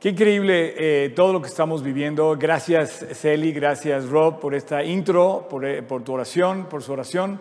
Qué 0.00 0.08
increíble 0.08 0.74
eh, 0.78 1.10
todo 1.10 1.30
lo 1.34 1.42
que 1.42 1.48
estamos 1.48 1.82
viviendo. 1.82 2.34
Gracias, 2.40 3.04
Celi, 3.12 3.52
gracias, 3.52 4.08
Rob, 4.08 4.40
por 4.40 4.54
esta 4.54 4.82
intro, 4.82 5.46
por, 5.50 5.66
eh, 5.66 5.82
tu 6.02 6.14
oración, 6.14 6.68
por 6.70 6.82
su 6.82 6.92
oración. 6.92 7.38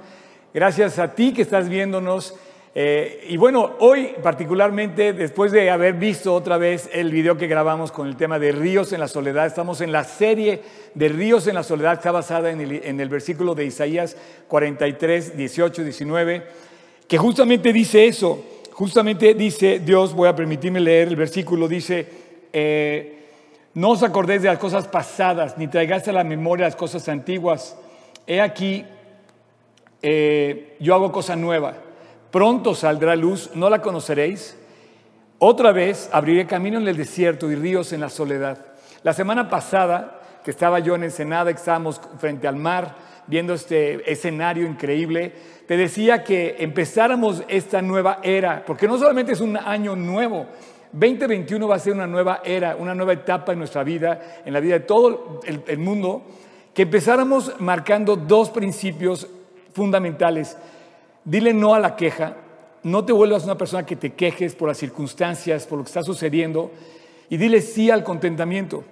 Gracias 0.54 1.00
a 1.00 1.16
ti 1.16 1.32
que 1.32 1.44
estás 1.44 1.70
viéndonos. 1.70 2.36
Eh, 2.76 3.28
y 3.30 3.38
bueno, 3.38 3.78
hoy 3.80 4.14
particularmente, 4.22 5.14
después 5.14 5.54
de 5.54 5.70
haber 5.70 5.94
visto 5.94 6.34
otra 6.34 6.58
vez 6.58 6.90
el 6.92 7.12
video 7.12 7.38
que 7.38 7.48
grabamos 7.48 7.94
con 7.94 8.10
el 8.10 8.18
tema 8.18 8.40
de 8.40 8.52
ríos 8.52 8.92
en 8.92 9.00
la 9.00 9.08
soledad, 9.08 9.46
estamos 9.46 9.80
en 9.80 9.94
la 9.94 10.04
serie 10.04 10.62
de 10.96 11.08
ríos 11.08 11.48
en 11.48 11.56
la 11.56 11.64
soledad, 11.64 11.94
está 11.94 12.12
basada 12.12 12.52
en 12.52 12.60
el, 12.60 12.82
en 12.84 13.00
el 13.00 13.08
versículo 13.08 13.56
de 13.56 13.64
Isaías 13.64 14.18
43, 14.50 15.38
18, 15.38 15.82
19, 15.82 16.44
que 17.08 17.18
justamente 17.18 17.72
dice 17.72 18.06
eso. 18.06 18.44
Justamente 18.74 19.34
dice 19.34 19.80
Dios, 19.80 20.14
voy 20.14 20.28
a 20.28 20.36
permitirme 20.36 20.82
leer 20.82 21.08
el 21.08 21.16
versículo, 21.16 21.68
dice, 21.68 22.29
eh, 22.54 23.20
no 23.74 23.92
os 23.92 24.04
acordéis 24.04 24.42
de 24.42 24.50
las 24.50 24.58
cosas 24.58 24.88
pasadas, 24.88 25.58
ni 25.58 25.68
traigáis 25.68 26.08
a 26.08 26.12
la 26.12 26.24
memoria 26.24 26.66
las 26.66 26.76
cosas 26.76 27.08
antiguas. 27.08 27.78
He 28.28 28.42
aquí, 28.42 28.86
eh, 30.02 30.76
yo 30.80 30.96
hago 30.96 31.12
cosa 31.12 31.36
nueva. 31.36 31.76
Pronto 32.32 32.76
saldrá 32.76 33.16
luz, 33.16 33.52
no 33.56 33.70
la 33.70 33.82
conoceréis. 33.82 34.58
Otra 35.38 35.72
vez 35.72 36.10
abriré 36.12 36.46
camino 36.46 36.80
en 36.80 36.88
el 36.88 36.98
desierto 36.98 37.50
y 37.50 37.56
ríos 37.56 37.94
en 37.94 38.02
la 38.02 38.10
soledad. 38.10 38.66
La 39.04 39.14
semana 39.14 39.50
pasada, 39.50 40.20
que 40.44 40.52
estaba 40.52 40.80
yo 40.80 40.96
en 40.96 41.04
Ensenada, 41.04 41.50
estábamos 41.52 42.02
frente 42.18 42.48
al 42.48 42.56
mar, 42.56 42.96
viendo 43.28 43.54
este 43.54 44.12
escenario 44.12 44.68
increíble, 44.68 45.34
te 45.68 45.78
decía 45.78 46.24
que 46.24 46.58
empezáramos 46.60 47.44
esta 47.48 47.82
nueva 47.82 48.20
era, 48.24 48.66
porque 48.66 48.88
no 48.88 48.98
solamente 48.98 49.34
es 49.34 49.40
un 49.40 49.56
año 49.56 49.96
nuevo, 49.96 50.48
2021 50.92 51.68
va 51.68 51.76
a 51.76 51.80
ser 51.80 51.94
una 51.94 52.08
nueva 52.08 52.42
era, 52.44 52.76
una 52.76 52.96
nueva 52.96 53.14
etapa 53.14 53.54
en 53.54 53.60
nuestra 53.60 53.84
vida, 53.84 54.42
en 54.44 54.54
la 54.54 54.60
vida 54.60 54.76
de 54.76 54.80
todo 54.82 55.42
el, 55.46 55.78
mundo, 55.78 56.24
que 56.74 56.84
empezáramos 56.84 57.54
marcando 57.60 58.16
dos 58.16 58.50
principios 58.50 59.28
fundamentales. 59.74 60.58
Dile 61.24 61.54
no 61.54 61.76
a 61.76 61.80
la 61.80 61.96
queja, 61.96 62.38
no 62.84 63.06
te 63.06 63.14
vuelvas 63.14 63.44
una 63.44 63.58
persona 63.58 63.86
que 63.86 63.96
te 63.96 64.14
quejes 64.14 64.56
por 64.56 64.68
las 64.68 64.78
circunstancias, 64.78 65.68
por 65.68 65.78
lo 65.78 65.84
que 65.84 65.90
está 65.90 66.02
sucediendo, 66.02 66.72
y 67.30 67.38
dile 67.38 67.62
sí 67.62 67.92
al 67.92 68.04
contentamiento. 68.04 68.84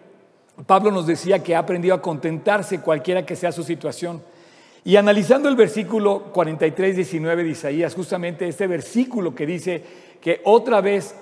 Pablo 0.67 0.91
nos 0.91 1.07
decía 1.07 1.43
que 1.43 1.55
ha 1.55 1.59
aprendido 1.59 1.95
a 1.95 2.01
contentarse 2.01 2.81
cualquiera 2.81 3.25
que 3.25 3.35
sea 3.35 3.51
su 3.51 3.63
situación. 3.63 4.21
Y 4.83 4.95
analizando 4.95 5.49
el 5.49 5.55
versículo 5.55 6.31
43, 6.31 6.95
19 6.95 7.43
de 7.43 7.49
Isaías, 7.49 7.93
justamente 7.93 8.47
este 8.47 8.67
versículo 8.67 9.35
que 9.35 9.45
dice 9.45 9.83
que 10.21 10.41
otra 10.45 10.81
vez 10.81 11.13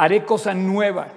haré 0.00 0.24
cosa 0.24 0.54
nueva. 0.54 1.08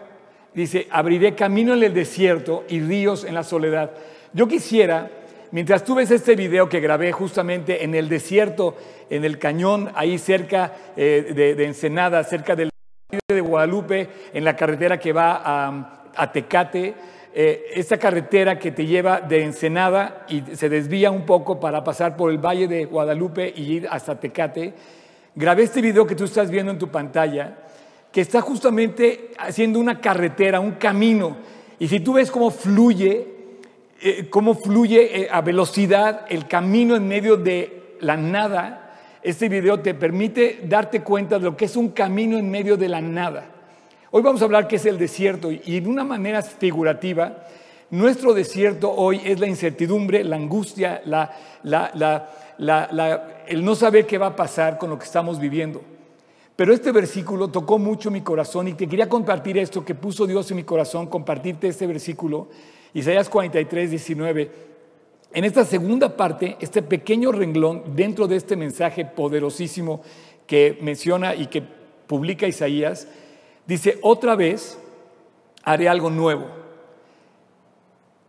Dice, 0.53 0.87
abriré 0.91 1.35
camino 1.35 1.73
en 1.73 1.83
el 1.83 1.93
desierto 1.93 2.65
y 2.67 2.81
ríos 2.81 3.23
en 3.23 3.33
la 3.33 3.43
soledad. 3.43 3.91
Yo 4.33 4.45
quisiera, 4.45 5.09
mientras 5.51 5.85
tú 5.85 5.95
ves 5.95 6.11
este 6.11 6.35
video 6.35 6.67
que 6.67 6.81
grabé 6.81 7.13
justamente 7.13 7.85
en 7.85 7.95
el 7.95 8.09
desierto, 8.09 8.75
en 9.09 9.23
el 9.23 9.39
cañón, 9.39 9.89
ahí 9.95 10.17
cerca 10.17 10.73
eh, 10.97 11.53
de, 11.55 11.65
Ensenada, 11.65 12.25
cerca 12.25 12.57
del 12.57 12.71
de 13.29 13.41
Guadalupe, 13.41 14.09
en 14.33 14.43
la 14.43 14.57
carretera 14.57 14.99
que 14.99 15.13
va 15.13 15.41
a, 15.45 16.31
Tecate, 16.33 16.93
eh, 17.33 17.65
esta 17.75 17.97
carretera 17.97 18.59
que 18.59 18.71
te 18.71 18.85
lleva 18.85 19.21
de 19.21 19.43
Ensenada 19.43 20.25
y 20.27 20.41
se 20.55 20.67
desvía 20.67 21.09
un 21.09 21.25
poco 21.25 21.57
para 21.57 21.85
pasar 21.85 22.17
por 22.17 22.29
el 22.29 22.37
Valle 22.37 22.67
de 22.67 22.83
Guadalupe 22.83 23.53
y 23.55 23.75
ir 23.75 23.87
hasta 23.89 24.19
Tecate. 24.19 24.73
Grabé 25.35 25.63
este 25.63 25.81
video 25.81 26.05
que 26.05 26.15
tú 26.15 26.25
estás 26.25 26.51
viendo 26.51 26.71
en 26.71 26.77
tu 26.77 26.89
pantalla 26.89 27.62
que 28.13 28.21
está 28.21 28.41
justamente 28.41 29.31
haciendo 29.39 29.79
una 29.79 29.99
carretera, 29.99 30.59
un 30.59 30.73
camino. 30.73 31.35
Y 31.79 31.87
si 31.87 31.99
tú 31.99 32.13
ves 32.13 32.29
cómo 32.29 32.51
fluye, 32.51 33.27
eh, 33.99 34.27
cómo 34.29 34.53
fluye 34.53 35.23
eh, 35.23 35.27
a 35.31 35.41
velocidad 35.41 36.27
el 36.29 36.47
camino 36.47 36.95
en 36.95 37.07
medio 37.07 37.37
de 37.37 37.95
la 38.01 38.15
nada, 38.15 38.99
este 39.23 39.49
video 39.49 39.79
te 39.79 39.95
permite 39.95 40.59
darte 40.63 41.01
cuenta 41.01 41.39
de 41.39 41.45
lo 41.45 41.57
que 41.57 41.65
es 41.65 41.75
un 41.75 41.89
camino 41.89 42.37
en 42.37 42.51
medio 42.51 42.77
de 42.77 42.87
la 42.87 43.01
nada. 43.01 43.45
Hoy 44.11 44.21
vamos 44.21 44.43
a 44.43 44.45
hablar 44.45 44.67
qué 44.67 44.75
es 44.75 44.85
el 44.85 44.99
desierto 44.99 45.51
y 45.51 45.79
de 45.79 45.89
una 45.89 46.03
manera 46.03 46.43
figurativa, 46.43 47.45
nuestro 47.89 48.35
desierto 48.35 48.91
hoy 48.91 49.21
es 49.25 49.39
la 49.39 49.47
incertidumbre, 49.47 50.23
la 50.23 50.35
angustia, 50.35 51.01
el 53.47 53.65
no 53.65 53.75
saber 53.75 54.05
qué 54.05 54.19
va 54.19 54.27
a 54.27 54.35
pasar 54.35 54.77
con 54.77 54.91
lo 54.91 54.99
que 54.99 55.05
estamos 55.05 55.39
viviendo. 55.39 55.92
Pero 56.55 56.73
este 56.73 56.91
versículo 56.91 57.47
tocó 57.47 57.79
mucho 57.79 58.11
mi 58.11 58.21
corazón 58.21 58.67
y 58.67 58.73
te 58.73 58.87
quería 58.87 59.09
compartir 59.09 59.57
esto 59.57 59.83
que 59.83 59.95
puso 59.95 60.27
Dios 60.27 60.49
en 60.51 60.57
mi 60.57 60.63
corazón, 60.63 61.07
compartirte 61.07 61.67
este 61.67 61.87
versículo, 61.87 62.47
Isaías 62.93 63.27
43, 63.27 63.89
19. 63.89 64.51
En 65.33 65.45
esta 65.45 65.65
segunda 65.65 66.15
parte, 66.15 66.57
este 66.59 66.83
pequeño 66.83 67.31
renglón 67.31 67.95
dentro 67.95 68.27
de 68.27 68.35
este 68.35 68.55
mensaje 68.55 69.03
poderosísimo 69.03 70.01
que 70.45 70.77
menciona 70.81 71.33
y 71.33 71.47
que 71.47 71.63
publica 72.05 72.45
Isaías, 72.45 73.07
dice, 73.65 73.97
otra 74.03 74.35
vez 74.35 74.77
haré 75.63 75.89
algo 75.89 76.11
nuevo. 76.11 76.45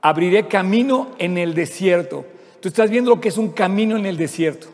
Abriré 0.01 0.49
camino 0.49 1.11
en 1.19 1.37
el 1.37 1.53
desierto. 1.53 2.25
Tú 2.61 2.69
estás 2.69 2.89
viendo 2.89 3.11
lo 3.11 3.21
que 3.21 3.29
es 3.29 3.37
un 3.37 3.51
camino 3.51 3.99
en 3.99 4.07
el 4.07 4.17
desierto. 4.17 4.69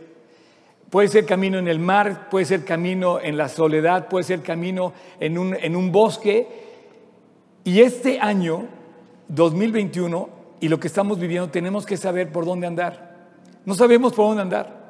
Puede 0.90 1.06
ser 1.06 1.24
camino 1.24 1.58
en 1.58 1.68
el 1.68 1.78
mar, 1.78 2.28
puede 2.28 2.44
ser 2.44 2.64
camino 2.64 3.20
en 3.20 3.36
la 3.36 3.48
soledad, 3.48 4.08
puede 4.08 4.24
ser 4.24 4.42
camino 4.42 4.92
en 5.20 5.38
un, 5.38 5.54
en 5.54 5.76
un 5.76 5.92
bosque. 5.92 6.48
Y 7.62 7.80
este 7.80 8.18
año, 8.20 8.66
2021, 9.28 10.28
y 10.58 10.68
lo 10.68 10.80
que 10.80 10.88
estamos 10.88 11.20
viviendo, 11.20 11.48
tenemos 11.48 11.86
que 11.86 11.96
saber 11.96 12.32
por 12.32 12.44
dónde 12.44 12.66
andar. 12.66 13.16
No 13.64 13.74
sabemos 13.74 14.12
por 14.14 14.26
dónde 14.26 14.42
andar. 14.42 14.80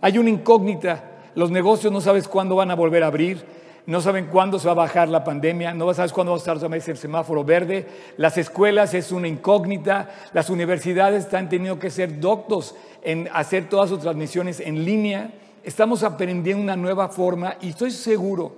Hay 0.00 0.16
una 0.18 0.30
incógnita. 0.30 1.04
Los 1.34 1.50
negocios 1.50 1.92
no 1.92 2.00
sabes 2.00 2.28
cuándo 2.28 2.54
van 2.54 2.70
a 2.70 2.76
volver 2.76 3.02
a 3.02 3.08
abrir, 3.08 3.44
no 3.86 4.00
saben 4.00 4.26
cuándo 4.26 4.58
se 4.58 4.66
va 4.66 4.72
a 4.72 4.86
bajar 4.86 5.08
la 5.08 5.24
pandemia, 5.24 5.74
no 5.74 5.92
sabes 5.92 6.12
cuándo 6.12 6.32
va 6.32 6.36
a 6.36 6.38
estar 6.38 6.58
el 6.72 6.96
semáforo 6.96 7.42
verde. 7.42 7.86
Las 8.16 8.38
escuelas 8.38 8.94
es 8.94 9.10
una 9.10 9.26
incógnita. 9.26 10.10
Las 10.32 10.50
universidades 10.50 11.24
están 11.24 11.48
teniendo 11.48 11.78
que 11.78 11.90
ser 11.90 12.20
doctos 12.20 12.76
en 13.02 13.28
hacer 13.32 13.68
todas 13.68 13.88
sus 13.88 14.00
transmisiones 14.00 14.60
en 14.60 14.84
línea. 14.84 15.32
Estamos 15.68 16.02
aprendiendo 16.02 16.62
una 16.62 16.76
nueva 16.76 17.10
forma 17.10 17.58
y 17.60 17.68
estoy 17.68 17.90
seguro 17.90 18.52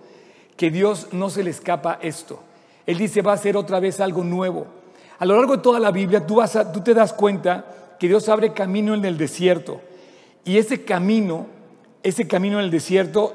que 0.57 0.71
Dios 0.71 1.09
no 1.11 1.29
se 1.29 1.43
le 1.43 1.51
escapa 1.51 1.99
esto. 2.01 2.39
Él 2.87 2.99
dice, 2.99 3.21
va 3.21 3.33
a 3.33 3.37
ser 3.37 3.57
otra 3.57 3.81
vez 3.81 3.99
algo 3.99 4.23
nuevo. 4.23 4.69
A 5.19 5.27
lo 5.27 5.35
largo 5.35 5.57
de 5.57 5.63
toda 5.63 5.81
la 5.81 5.91
Biblia 5.91 6.25
tú, 6.25 6.41
te 6.85 6.95
das 6.95 7.13
cuenta 7.13 7.97
que 7.99 8.07
Dios 8.07 8.29
abre 8.29 8.53
camino 8.53 8.95
en 8.95 9.05
el 9.05 9.19
desierto. 9.19 9.81
Y 10.45 10.57
ese 10.57 10.85
camino, 10.85 11.49
ese 12.05 12.29
camino 12.29 12.61
en 12.61 12.67
el 12.67 12.71
desierto, 12.71 13.35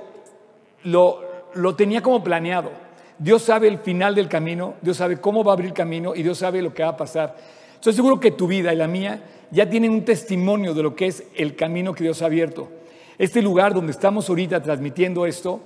lo, 0.84 1.76
tenía 1.76 2.02
como 2.02 2.24
planeado. 2.24 2.72
Dios 3.20 3.42
sabe 3.42 3.68
el 3.68 3.80
final 3.80 4.16
del 4.16 4.30
camino, 4.30 4.76
Dios 4.82 4.96
sabe 4.96 5.20
cómo 5.20 5.44
va 5.44 5.52
a 5.52 5.56
abrir 5.56 5.74
camino 5.74 6.16
y 6.16 6.24
Dios 6.24 6.38
sabe 6.38 6.62
lo 6.62 6.74
que 6.74 6.84
va 6.84 6.92
a 6.92 6.98
pasar. 6.98 7.36
Estoy 7.74 7.92
seguro 7.92 8.22
que 8.22 8.32
tu 8.32 8.48
vida 8.48 8.72
y 8.72 8.78
la 8.78 8.88
mía 8.88 9.22
ya 9.52 9.70
tienen 9.70 9.92
un 9.92 10.06
testimonio 10.06 10.74
de 10.74 10.82
lo 10.82 10.96
que 10.96 11.08
es 11.08 11.24
el 11.36 11.58
camino 11.58 11.94
que 11.94 12.06
Dios 12.06 12.22
ha 12.22 12.28
abierto. 12.28 12.70
Este 13.18 13.42
lugar 13.42 13.74
donde 13.74 13.92
estamos 13.92 14.30
ahorita 14.30 14.62
transmitiendo 14.62 15.26
esto, 15.26 15.62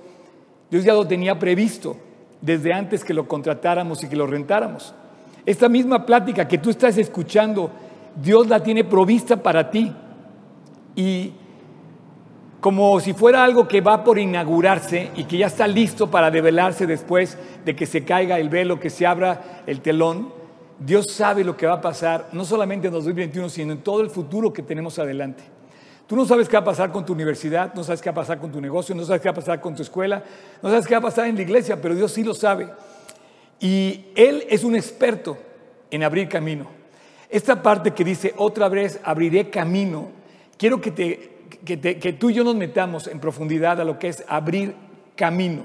Dios 0.70 0.84
ya 0.84 0.94
lo 0.94 1.06
tenía 1.06 1.38
previsto 1.38 1.96
desde 2.40 2.72
antes 2.72 3.04
que 3.04 3.14
lo 3.14 3.26
contratáramos 3.26 4.02
y 4.02 4.08
que 4.08 4.16
lo 4.16 4.26
rentáramos. 4.26 4.94
Esta 5.44 5.68
misma 5.68 6.06
plática 6.06 6.46
que 6.46 6.58
tú 6.58 6.70
estás 6.70 6.96
escuchando, 6.98 7.70
Dios 8.22 8.48
la 8.48 8.62
tiene 8.62 8.84
provista 8.84 9.36
para 9.36 9.70
ti. 9.70 9.92
Y 10.94 11.32
como 12.60 13.00
si 13.00 13.14
fuera 13.14 13.42
algo 13.42 13.66
que 13.66 13.80
va 13.80 14.04
por 14.04 14.18
inaugurarse 14.18 15.10
y 15.16 15.24
que 15.24 15.38
ya 15.38 15.46
está 15.46 15.66
listo 15.66 16.10
para 16.10 16.30
develarse 16.30 16.86
después 16.86 17.38
de 17.64 17.74
que 17.74 17.86
se 17.86 18.04
caiga 18.04 18.38
el 18.38 18.48
velo, 18.48 18.78
que 18.78 18.90
se 18.90 19.06
abra 19.06 19.62
el 19.66 19.80
telón, 19.80 20.32
Dios 20.78 21.10
sabe 21.10 21.42
lo 21.44 21.56
que 21.56 21.66
va 21.66 21.74
a 21.74 21.80
pasar, 21.80 22.28
no 22.32 22.44
solamente 22.44 22.86
en 22.86 22.92
2021, 22.92 23.48
sino 23.48 23.72
en 23.72 23.78
todo 23.80 24.02
el 24.02 24.10
futuro 24.10 24.52
que 24.52 24.62
tenemos 24.62 24.98
adelante. 24.98 25.42
Tú 26.10 26.16
no 26.16 26.26
sabes 26.26 26.48
qué 26.48 26.56
va 26.56 26.62
a 26.62 26.64
pasar 26.64 26.90
con 26.90 27.06
tu 27.06 27.12
universidad, 27.12 27.72
no 27.72 27.84
sabes 27.84 28.02
qué 28.02 28.10
va 28.10 28.14
a 28.14 28.22
pasar 28.24 28.40
con 28.40 28.50
tu 28.50 28.60
negocio, 28.60 28.96
no 28.96 29.04
sabes 29.04 29.22
qué 29.22 29.28
va 29.28 29.30
a 29.30 29.34
pasar 29.36 29.60
con 29.60 29.76
tu 29.76 29.82
escuela, 29.82 30.24
no 30.60 30.68
sabes 30.68 30.84
qué 30.84 30.94
va 30.94 30.98
a 30.98 31.02
pasar 31.02 31.28
en 31.28 31.36
la 31.36 31.42
iglesia, 31.42 31.80
pero 31.80 31.94
Dios 31.94 32.10
sí 32.10 32.24
lo 32.24 32.34
sabe. 32.34 32.68
Y 33.60 34.06
Él 34.16 34.44
es 34.50 34.64
un 34.64 34.74
experto 34.74 35.38
en 35.88 36.02
abrir 36.02 36.28
camino. 36.28 36.66
Esta 37.28 37.62
parte 37.62 37.92
que 37.92 38.02
dice, 38.02 38.34
otra 38.38 38.68
vez 38.68 38.98
abriré 39.04 39.50
camino, 39.50 40.08
quiero 40.58 40.80
que, 40.80 42.16
tú 42.18 42.30
y 42.30 42.34
yo 42.34 42.42
nos 42.42 42.56
metamos 42.56 43.06
en 43.06 43.20
profundidad 43.20 43.80
a 43.80 43.84
lo 43.84 43.96
que 43.96 44.08
es 44.08 44.24
abrir 44.26 44.74
camino. 45.14 45.62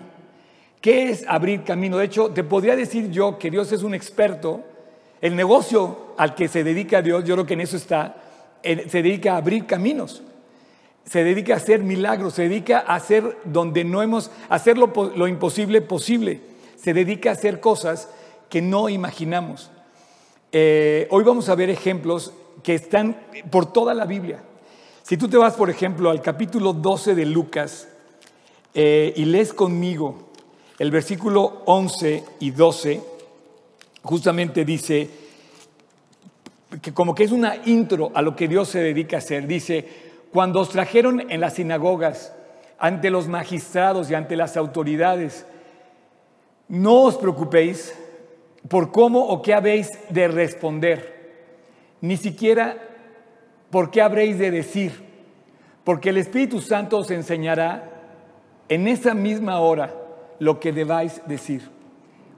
¿Qué 0.80 1.10
es 1.10 1.26
abrir 1.28 1.64
camino? 1.64 1.98
De 1.98 2.06
hecho, 2.06 2.30
te 2.30 2.44
podría 2.44 2.76
decir 2.76 3.10
yo 3.10 3.40
que 3.40 3.50
Dios 3.50 3.72
es 3.72 3.82
un 3.82 3.96
experto. 3.96 4.64
El 5.22 5.36
negocio 5.36 6.14
al 6.20 6.36
que 6.36 6.48
se 6.48 6.64
dedica 6.64 7.02
Dios, 7.02 7.24
yo 7.24 7.34
creo 7.34 7.48
que 7.48 7.56
en 7.56 7.62
eso 7.62 7.78
está, 7.78 8.18
se 8.62 9.02
dedica 9.02 9.34
a 9.34 9.38
abrir 9.38 9.66
caminos 9.66 10.22
se 11.06 11.24
dedica 11.24 11.54
a 11.54 11.58
hacer 11.58 11.84
milagros, 11.84 12.34
se 12.34 12.44
dedica 12.44 12.80
a 12.80 12.96
hacer 12.96 13.38
donde 13.46 13.84
no 13.84 14.02
hemos, 14.02 14.32
hacer 14.50 14.78
lo, 14.78 15.28
imposible 15.28 15.82
posible, 15.82 16.42
se 16.76 16.94
dedica 16.94 17.30
a 17.30 17.34
hacer 17.34 17.60
cosas 17.60 18.10
que 18.50 18.62
no 18.62 18.90
imaginamos. 18.90 19.70
Eh, 20.52 21.08
hoy 21.12 21.24
vamos 21.24 21.48
a 21.50 21.56
ver 21.56 21.70
ejemplos 21.70 22.34
que 22.64 22.76
están 22.76 23.18
por 23.52 23.72
toda 23.72 23.94
la 23.94 24.06
Biblia. 24.06 24.42
Si 25.04 25.18
tú 25.18 25.28
te 25.28 25.38
vas, 25.38 25.54
por 25.54 25.70
ejemplo, 25.70 26.10
al 26.10 26.22
capítulo 26.22 26.74
12 26.74 27.14
de 27.14 27.26
Lucas 27.26 27.88
eh, 28.74 29.14
y 29.16 29.26
lees 29.26 29.54
conmigo 29.54 30.32
el 30.80 30.90
versículo 30.90 31.62
11 31.66 32.24
y 32.40 32.52
12, 32.52 33.02
justamente 34.02 34.66
dice 34.66 35.10
que 36.82 36.94
como 36.94 37.14
que 37.14 37.24
es 37.24 37.32
una 37.32 37.56
intro 37.66 38.12
a 38.14 38.22
lo 38.22 38.36
que 38.36 38.48
Dios 38.48 38.70
se 38.70 38.80
dedica 38.80 39.18
a 39.18 39.20
hacer. 39.20 39.46
Dice, 39.46 40.05
cuando 40.36 40.60
os 40.60 40.68
trajeron 40.68 41.32
en 41.32 41.40
las 41.40 41.54
sinagogas, 41.54 42.36
ante 42.78 43.10
los 43.10 43.30
magistrados 43.30 44.12
y 44.12 44.16
ante 44.16 44.36
las 44.36 44.58
autoridades, 44.58 45.46
no 46.68 47.04
os 47.04 47.16
preocupéis 47.16 47.96
por 48.68 48.92
cómo 48.92 49.26
o 49.28 49.42
qué 49.42 49.54
habéis 49.54 49.98
de 50.10 50.28
responder, 50.28 51.46
ni 52.02 52.18
siquiera 52.18 52.76
por 53.70 53.90
qué 53.92 54.02
habréis 54.02 54.38
de 54.38 54.52
decir, 54.52 55.06
porque 55.86 56.10
el 56.10 56.18
Espíritu 56.18 56.60
Santo 56.60 56.98
os 56.98 57.12
enseñará 57.12 57.90
en 58.68 58.90
esa 58.90 59.14
misma 59.14 59.62
hora 59.62 59.96
lo 60.40 60.60
que 60.60 60.74
debáis 60.74 61.22
decir. 61.28 61.62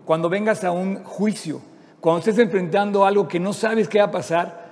Cuando 0.06 0.30
vengas 0.30 0.64
a 0.64 0.70
un 0.70 1.04
juicio, 1.04 1.64
cuando 2.00 2.20
estés 2.20 2.38
enfrentando 2.38 3.08
algo 3.08 3.28
que 3.28 3.40
no 3.40 3.54
sabes 3.54 3.90
qué 3.90 3.98
va 3.98 4.06
a 4.06 4.12
pasar, 4.12 4.68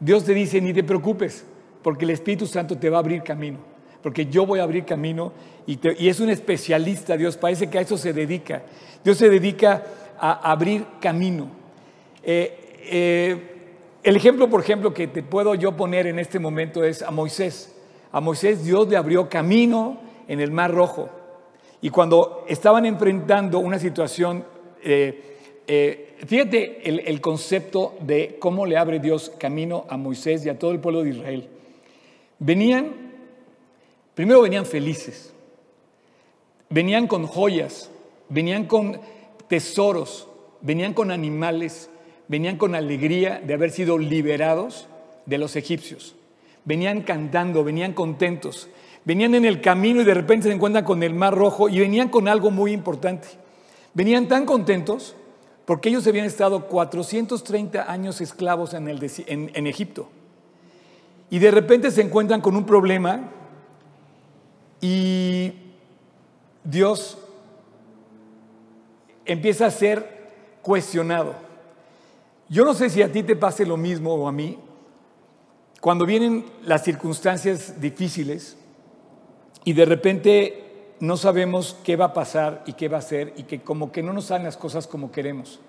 Dios 0.00 0.24
te 0.24 0.32
dice, 0.32 0.58
ni 0.62 0.72
te 0.72 0.82
preocupes, 0.82 1.44
porque 1.82 2.04
el 2.04 2.10
Espíritu 2.10 2.46
Santo 2.46 2.78
te 2.78 2.88
va 2.88 2.98
a 2.98 3.00
abrir 3.00 3.22
camino, 3.22 3.58
porque 4.02 4.26
yo 4.26 4.46
voy 4.46 4.60
a 4.60 4.62
abrir 4.62 4.84
camino 4.84 5.32
y, 5.66 6.08
es 6.08 6.20
un 6.20 6.30
especialista, 6.30 7.16
Dios, 7.16 7.36
parece 7.36 7.68
que 7.70 7.78
a 7.78 7.82
eso 7.82 7.96
se 7.96 8.12
dedica. 8.12 8.62
Dios 9.04 9.16
se 9.16 9.28
dedica 9.28 9.84
a 10.18 10.50
abrir 10.50 10.84
camino. 11.00 11.48
Eh, 12.22 12.78
eh, 12.84 13.36
el 14.02 14.16
ejemplo, 14.16 14.48
por 14.50 14.60
ejemplo, 14.60 14.92
que 14.92 15.06
te 15.06 15.22
puedo 15.22 15.54
yo 15.54 15.76
poner 15.76 16.06
en 16.06 16.18
este 16.18 16.38
momento 16.38 16.82
es 16.82 17.02
a 17.02 17.10
Moisés. 17.10 17.74
A 18.10 18.20
Moisés 18.20 18.64
Dios 18.64 18.88
le 18.88 18.96
abrió 18.96 19.28
camino 19.28 20.00
en 20.26 20.40
el 20.40 20.50
Mar 20.50 20.72
Rojo. 20.72 21.08
Y 21.80 21.90
cuando 21.90 22.44
estaban 22.48 22.84
enfrentando 22.86 23.60
una 23.60 23.78
situación, 23.78 24.44
eh, 24.82 26.16
fíjate 26.26 26.88
el, 26.88 27.00
el 27.00 27.20
concepto 27.20 27.94
de 28.00 28.36
cómo 28.40 28.66
le 28.66 28.76
abre 28.76 28.98
Dios 28.98 29.32
camino 29.38 29.86
a 29.88 29.96
Moisés 29.96 30.44
y 30.44 30.48
a 30.48 30.58
todo 30.58 30.72
el 30.72 30.80
pueblo 30.80 31.02
de 31.04 31.10
Israel. 31.10 31.48
Venían, 32.44 32.90
primero 34.16 34.42
venían 34.42 34.66
felices, 34.66 35.32
venían 36.70 37.06
con 37.06 37.28
joyas, 37.28 37.88
venían 38.28 38.66
con 38.66 39.00
tesoros, 39.46 40.26
venían 40.60 40.92
con 40.92 41.12
animales, 41.12 41.88
venían 42.26 42.56
con 42.56 42.74
alegría 42.74 43.40
de 43.46 43.54
haber 43.54 43.70
sido 43.70 43.96
liberados 43.96 44.88
de 45.24 45.38
los 45.38 45.54
egipcios. 45.54 46.16
Venían 46.64 47.02
cantando, 47.02 47.62
venían 47.62 47.92
contentos, 47.92 48.68
venían 49.04 49.36
en 49.36 49.44
el 49.44 49.60
camino 49.60 50.00
y 50.00 50.04
de 50.04 50.14
repente 50.14 50.48
se 50.48 50.52
encuentran 50.52 50.84
con 50.84 51.04
el 51.04 51.14
mar 51.14 51.36
rojo 51.36 51.68
y 51.68 51.78
venían 51.78 52.08
con 52.08 52.26
algo 52.26 52.50
muy 52.50 52.72
importante. 52.72 53.28
Venían 53.94 54.26
tan 54.26 54.46
contentos 54.46 55.14
porque 55.64 55.90
ellos 55.90 56.04
habían 56.08 56.26
estado 56.26 56.66
430 56.66 57.88
años 57.88 58.20
esclavos 58.20 58.74
en, 58.74 58.88
en 59.28 59.66
Egipto. 59.68 60.08
Y 61.32 61.38
de 61.38 61.50
repente 61.50 61.90
se 61.90 62.02
encuentran 62.02 62.42
con 62.42 62.54
un 62.56 62.66
problema 62.66 63.30
y 64.82 65.50
Dios 66.62 67.16
empieza 69.24 69.64
a 69.64 69.70
ser 69.70 70.58
cuestionado. 70.60 71.34
Yo 72.50 72.66
no 72.66 72.74
sé 72.74 72.90
si 72.90 73.00
a 73.00 73.10
ti 73.10 73.22
te 73.22 73.34
pase 73.34 73.64
lo 73.64 73.78
mismo 73.78 74.12
o 74.12 74.28
a 74.28 74.32
mí. 74.32 74.58
Cuando 75.80 76.04
vienen 76.04 76.44
las 76.66 76.84
circunstancias 76.84 77.80
difíciles 77.80 78.58
y 79.64 79.72
de 79.72 79.86
repente 79.86 80.94
no 81.00 81.16
sabemos 81.16 81.78
qué 81.82 81.96
va 81.96 82.04
a 82.04 82.12
pasar 82.12 82.62
y 82.66 82.74
qué 82.74 82.88
va 82.88 82.98
a 82.98 83.00
ser 83.00 83.32
y 83.38 83.44
que 83.44 83.62
como 83.62 83.90
que 83.90 84.02
no 84.02 84.12
nos 84.12 84.26
salen 84.26 84.44
las 84.44 84.58
cosas 84.58 84.86
como 84.86 85.10
queremos. 85.10 85.60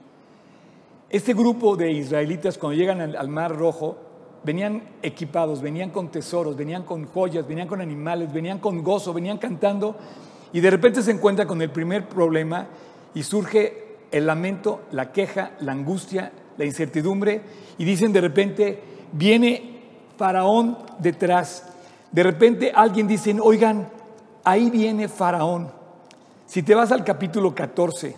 Este 1.09 1.33
grupo 1.33 1.77
de 1.77 1.89
israelitas 1.93 2.57
cuando 2.57 2.77
llegan 2.77 2.99
al, 2.99 3.29
Mar 3.29 3.55
Rojo 3.55 4.12
venían 4.43 4.83
equipados, 5.01 5.61
venían 5.61 5.89
con 5.89 6.09
tesoros, 6.09 6.55
venían 6.55 6.83
con 6.83 7.05
joyas, 7.05 7.47
venían 7.47 7.67
con 7.67 7.81
animales, 7.81 8.31
venían 8.31 8.59
con 8.59 8.83
gozo, 8.83 9.13
venían 9.13 9.37
cantando 9.37 9.95
y 10.51 10.59
de 10.59 10.69
repente 10.69 11.01
se 11.01 11.11
encuentran 11.11 11.47
con 11.47 11.61
el 11.61 11.71
primer 11.71 12.07
problema 12.07 12.67
y 13.13 13.23
surge 13.23 13.97
el 14.11 14.27
lamento, 14.27 14.81
la 14.91 15.11
queja, 15.11 15.51
la 15.59 15.71
angustia, 15.71 16.31
la 16.57 16.65
incertidumbre 16.65 17.41
y 17.77 17.85
dicen 17.85 18.13
de 18.13 18.21
repente, 18.21 18.79
viene 19.11 19.81
Faraón 20.17 20.77
detrás. 20.99 21.69
De 22.11 22.21
repente 22.21 22.71
alguien 22.75 23.07
dice, 23.07 23.35
oigan, 23.41 23.89
ahí 24.43 24.69
viene 24.69 25.07
Faraón. 25.07 25.71
Si 26.45 26.61
te 26.61 26.75
vas 26.75 26.91
al 26.91 27.03
capítulo 27.03 27.55
14 27.55 28.15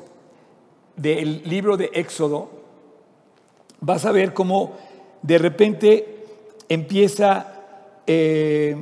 del 0.98 1.44
libro 1.44 1.78
de 1.78 1.92
Éxodo, 1.94 2.50
vas 3.80 4.06
a 4.06 4.12
ver 4.12 4.34
cómo 4.34 4.74
de 5.22 5.38
repente 5.38 6.15
empieza 6.70 7.64
eh, 8.08 8.76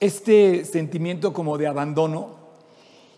este 0.00 0.64
sentimiento 0.64 1.32
como 1.32 1.58
de 1.58 1.66
abandono 1.66 2.36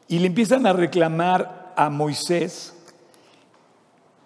y 0.08 0.18
le 0.18 0.26
empiezan 0.26 0.66
a 0.66 0.72
reclamar 0.72 1.72
a 1.76 1.90
Moisés, 1.90 2.74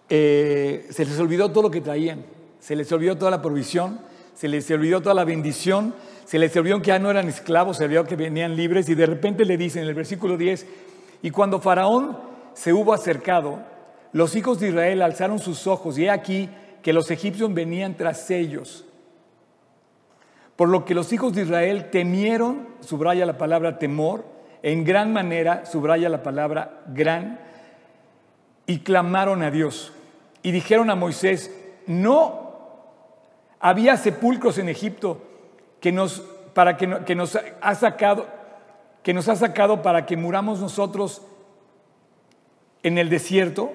eh, 0.08 0.86
se 0.90 1.04
les 1.04 1.19
olvidó 1.19 1.50
todo 1.50 1.64
lo 1.64 1.70
que 1.70 1.81
traían, 1.81 2.25
se 2.58 2.76
les 2.76 2.90
olvidó 2.92 3.16
toda 3.19 3.31
la 3.31 3.42
provisión, 3.42 4.00
se 4.34 4.48
les 4.48 4.70
olvidó 4.70 5.00
toda 5.00 5.14
la 5.14 5.25
bendición, 5.25 5.94
se 6.25 6.38
les 6.38 6.56
olvidó 6.56 6.81
que 6.81 6.88
ya 6.88 6.98
no 6.98 7.10
eran 7.10 7.28
esclavos, 7.28 7.76
se 7.76 7.84
olvidó 7.84 8.04
que 8.04 8.16
venían 8.16 8.56
libres 8.56 8.88
y 8.88 8.94
de 8.94 9.06
repente 9.06 9.44
le 9.44 9.56
dicen 9.56 9.82
en 9.82 9.88
el 9.88 9.94
versículo 9.94 10.36
10, 10.36 10.66
y 11.22 11.31
cuando 11.31 11.60
Faraón 11.60 12.19
se 12.54 12.72
hubo 12.72 12.92
acercado, 12.92 13.58
los 14.12 14.36
hijos 14.36 14.60
de 14.60 14.69
Israel 14.69 15.02
alzaron 15.02 15.38
sus 15.38 15.66
ojos 15.66 15.98
y 15.98 16.04
he 16.04 16.10
aquí 16.10 16.48
que 16.82 16.92
los 16.92 17.10
egipcios 17.10 17.52
venían 17.52 17.96
tras 17.96 18.31
ellos. 18.31 18.84
Por 20.56 20.69
lo 20.69 20.85
que 20.85 20.95
los 20.95 21.12
hijos 21.12 21.35
de 21.35 21.43
Israel 21.43 21.91
temieron, 21.91 22.69
subraya 22.81 23.27
la 23.27 23.39
palabra 23.39 23.79
temor, 23.79 24.25
en 24.62 24.85
gran 24.85 25.12
manera, 25.12 25.67
subraya 25.67 26.09
la 26.09 26.23
palabra 26.23 26.83
gran, 26.87 27.41
y 28.67 28.79
clamaron 28.79 29.43
a 29.43 29.51
Dios. 29.51 29.93
Y 30.43 30.53
dijeron 30.53 30.91
a 30.91 30.95
Moisés, 30.95 31.51
no 31.87 32.53
había 33.58 33.96
sepulcros 33.96 34.58
en 34.58 34.69
Egipto 34.69 35.23
que 35.81 35.93
nos, 35.93 36.20
para 36.55 36.77
que, 36.77 37.05
que 37.05 37.15
nos 37.15 37.39
ha 37.61 37.75
sacado, 37.75 38.27
que 39.03 39.13
nos 39.13 39.29
ha 39.29 39.37
sacado 39.37 39.82
para 39.82 40.06
que 40.06 40.17
muramos 40.17 40.61
nosotros 40.61 41.23
en 42.82 42.96
el 42.96 43.11
desierto. 43.11 43.73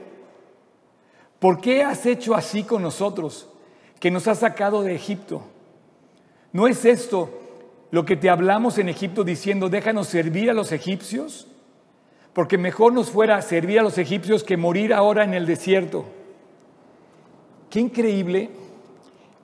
¿Por 1.40 1.60
qué 1.60 1.84
has 1.84 2.06
hecho 2.06 2.36
así 2.36 2.64
con 2.64 2.82
nosotros, 2.82 3.50
que 4.00 4.12
nos 4.12 4.28
has 4.28 4.40
sacado 4.40 4.82
de 4.82 4.96
Egipto? 4.96 5.44
¿No 6.52 6.68
es 6.68 6.86
esto 6.86 7.30
lo 7.92 8.06
que 8.06 8.16
te 8.16 8.30
hablamos 8.30 8.78
en 8.78 8.90
Egipto 8.90 9.24
diciendo, 9.24 9.70
déjanos 9.70 10.08
servir 10.08 10.50
a 10.50 10.54
los 10.54 10.72
egipcios, 10.72 11.48
porque 12.34 12.58
mejor 12.58 12.94
nos 12.94 13.10
fuera 13.10 13.42
servir 13.42 13.80
a 13.80 13.84
los 13.84 13.98
egipcios 13.98 14.44
que 14.44 14.58
morir 14.58 14.94
ahora 14.94 15.24
en 15.24 15.34
el 15.34 15.46
desierto. 15.46 16.06
Qué 17.70 17.80
increíble. 17.80 18.50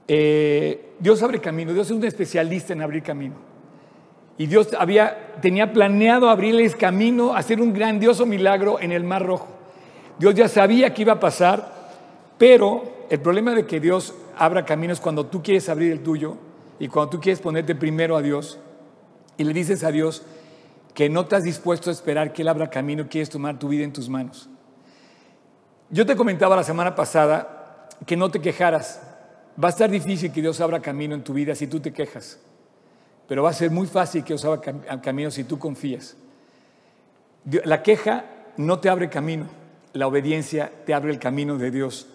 Eh, 0.07 0.93
Dios 0.99 1.21
abre 1.23 1.39
camino, 1.39 1.73
Dios 1.73 1.87
es 1.87 1.91
un 1.91 2.03
especialista 2.03 2.73
en 2.73 2.81
abrir 2.81 3.01
camino. 3.01 3.35
Y 4.37 4.47
Dios 4.47 4.69
había, 4.77 5.33
tenía 5.41 5.71
planeado 5.73 6.29
abrirles 6.29 6.75
camino, 6.75 7.35
hacer 7.35 7.61
un 7.61 7.73
grandioso 7.73 8.25
milagro 8.25 8.79
en 8.79 8.91
el 8.91 9.03
Mar 9.03 9.25
Rojo. 9.25 9.47
Dios 10.19 10.35
ya 10.35 10.47
sabía 10.47 10.93
que 10.93 11.01
iba 11.01 11.13
a 11.13 11.19
pasar, 11.19 11.89
pero 12.37 13.05
el 13.09 13.19
problema 13.19 13.55
de 13.55 13.65
que 13.65 13.79
Dios 13.79 14.13
abra 14.37 14.65
caminos 14.65 14.99
cuando 14.99 15.25
tú 15.25 15.41
quieres 15.41 15.67
abrir 15.69 15.91
el 15.91 16.03
tuyo 16.03 16.37
y 16.79 16.87
cuando 16.87 17.11
tú 17.11 17.19
quieres 17.19 17.39
ponerte 17.39 17.75
primero 17.75 18.17
a 18.17 18.21
Dios 18.21 18.59
y 19.37 19.43
le 19.43 19.53
dices 19.53 19.83
a 19.83 19.91
Dios 19.91 20.23
que 20.93 21.09
no 21.09 21.21
estás 21.21 21.43
dispuesto 21.43 21.89
a 21.89 21.93
esperar 21.93 22.33
que 22.33 22.41
Él 22.41 22.47
abra 22.47 22.69
camino, 22.69 23.07
quieres 23.09 23.29
tomar 23.29 23.59
tu 23.59 23.67
vida 23.67 23.83
en 23.83 23.93
tus 23.93 24.09
manos. 24.09 24.49
Yo 25.89 26.05
te 26.05 26.15
comentaba 26.15 26.55
la 26.55 26.63
semana 26.63 26.95
pasada 26.95 27.89
que 28.05 28.17
no 28.17 28.31
te 28.31 28.41
quejaras. 28.41 29.01
Va 29.61 29.69
a 29.69 29.71
estar 29.71 29.89
difícil 29.89 30.31
que 30.31 30.41
Dios 30.41 30.59
abra 30.59 30.81
camino 30.81 31.15
en 31.15 31.23
tu 31.23 31.33
vida 31.33 31.55
si 31.55 31.67
tú 31.67 31.79
te 31.79 31.93
quejas, 31.93 32.39
pero 33.27 33.43
va 33.43 33.51
a 33.51 33.53
ser 33.53 33.71
muy 33.71 33.87
fácil 33.87 34.23
que 34.23 34.33
Dios 34.33 34.43
abra 34.43 34.61
camino 35.01 35.31
si 35.31 35.43
tú 35.43 35.57
confías. 35.59 36.17
La 37.45 37.83
queja 37.83 38.25
no 38.57 38.79
te 38.79 38.89
abre 38.89 39.09
camino, 39.09 39.47
la 39.93 40.07
obediencia 40.07 40.71
te 40.85 40.93
abre 40.93 41.11
el 41.11 41.19
camino 41.19 41.57
de 41.57 41.71
Dios. 41.71 42.07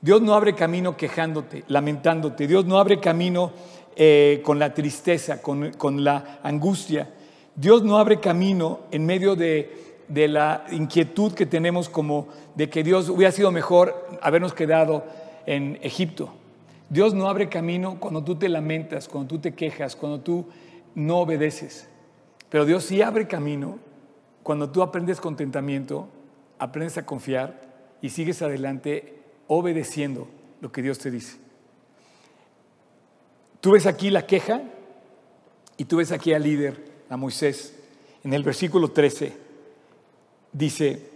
Dios 0.00 0.22
no 0.22 0.34
abre 0.34 0.54
camino 0.54 0.96
quejándote, 0.96 1.64
lamentándote. 1.66 2.46
Dios 2.46 2.64
no 2.64 2.78
abre 2.78 3.00
camino 3.00 3.52
eh, 3.98 4.40
con 4.44 4.58
la 4.58 4.72
tristeza, 4.72 5.42
con, 5.42 6.04
la 6.04 6.38
angustia. 6.42 7.10
Dios 7.54 7.82
no 7.82 7.98
abre 7.98 8.20
camino 8.20 8.80
en 8.90 9.04
medio 9.04 9.36
de 9.36 9.88
de 10.08 10.26
la 10.26 10.64
inquietud 10.70 11.32
que 11.32 11.46
tenemos 11.46 11.88
como 11.88 12.28
de 12.54 12.68
que 12.68 12.82
Dios 12.82 13.08
hubiera 13.08 13.30
sido 13.30 13.52
mejor 13.52 14.08
habernos 14.22 14.54
quedado 14.54 15.04
en 15.46 15.78
Egipto. 15.82 16.30
Dios 16.88 17.14
no 17.14 17.28
abre 17.28 17.48
camino 17.48 18.00
cuando 18.00 18.24
tú 18.24 18.36
te 18.36 18.48
lamentas, 18.48 19.06
cuando 19.08 19.28
tú 19.28 19.38
te 19.38 19.54
quejas, 19.54 19.94
cuando 19.94 20.20
tú 20.20 20.46
no 20.94 21.18
obedeces. 21.18 21.88
Pero 22.48 22.64
Dios 22.64 22.84
sí 22.84 23.02
abre 23.02 23.28
camino 23.28 23.78
cuando 24.42 24.70
tú 24.70 24.82
aprendes 24.82 25.20
contentamiento, 25.20 26.08
aprendes 26.58 26.96
a 26.96 27.04
confiar 27.04 27.60
y 28.00 28.08
sigues 28.08 28.40
adelante 28.40 29.20
obedeciendo 29.46 30.28
lo 30.62 30.72
que 30.72 30.80
Dios 30.80 30.98
te 30.98 31.10
dice. 31.10 31.36
Tú 33.68 33.72
ves 33.72 33.84
aquí 33.84 34.08
la 34.08 34.24
queja 34.24 34.62
y 35.76 35.84
tú 35.84 35.98
ves 35.98 36.10
aquí 36.10 36.32
al 36.32 36.42
líder, 36.42 36.82
a 37.10 37.18
Moisés. 37.18 37.78
En 38.24 38.32
el 38.32 38.42
versículo 38.42 38.92
13 38.92 39.36
dice, 40.54 41.10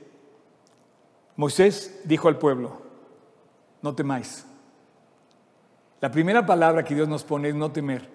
Moisés 1.34 2.02
dijo 2.04 2.28
al 2.28 2.36
pueblo, 2.36 2.76
no 3.80 3.94
temáis. 3.94 4.44
La 6.02 6.10
primera 6.10 6.44
palabra 6.44 6.84
que 6.84 6.94
Dios 6.94 7.08
nos 7.08 7.24
pone 7.24 7.48
es 7.48 7.54
no 7.54 7.72
temer. 7.72 8.06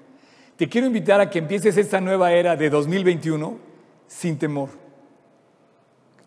Te 0.56 0.70
quiero 0.70 0.86
invitar 0.86 1.20
a 1.20 1.32
que 1.32 1.40
empieces 1.40 1.76
esta 1.76 2.00
nueva 2.00 2.32
era 2.32 2.56
de 2.56 2.70
2021 2.70 3.58
sin 4.06 4.38
temor, 4.38 4.70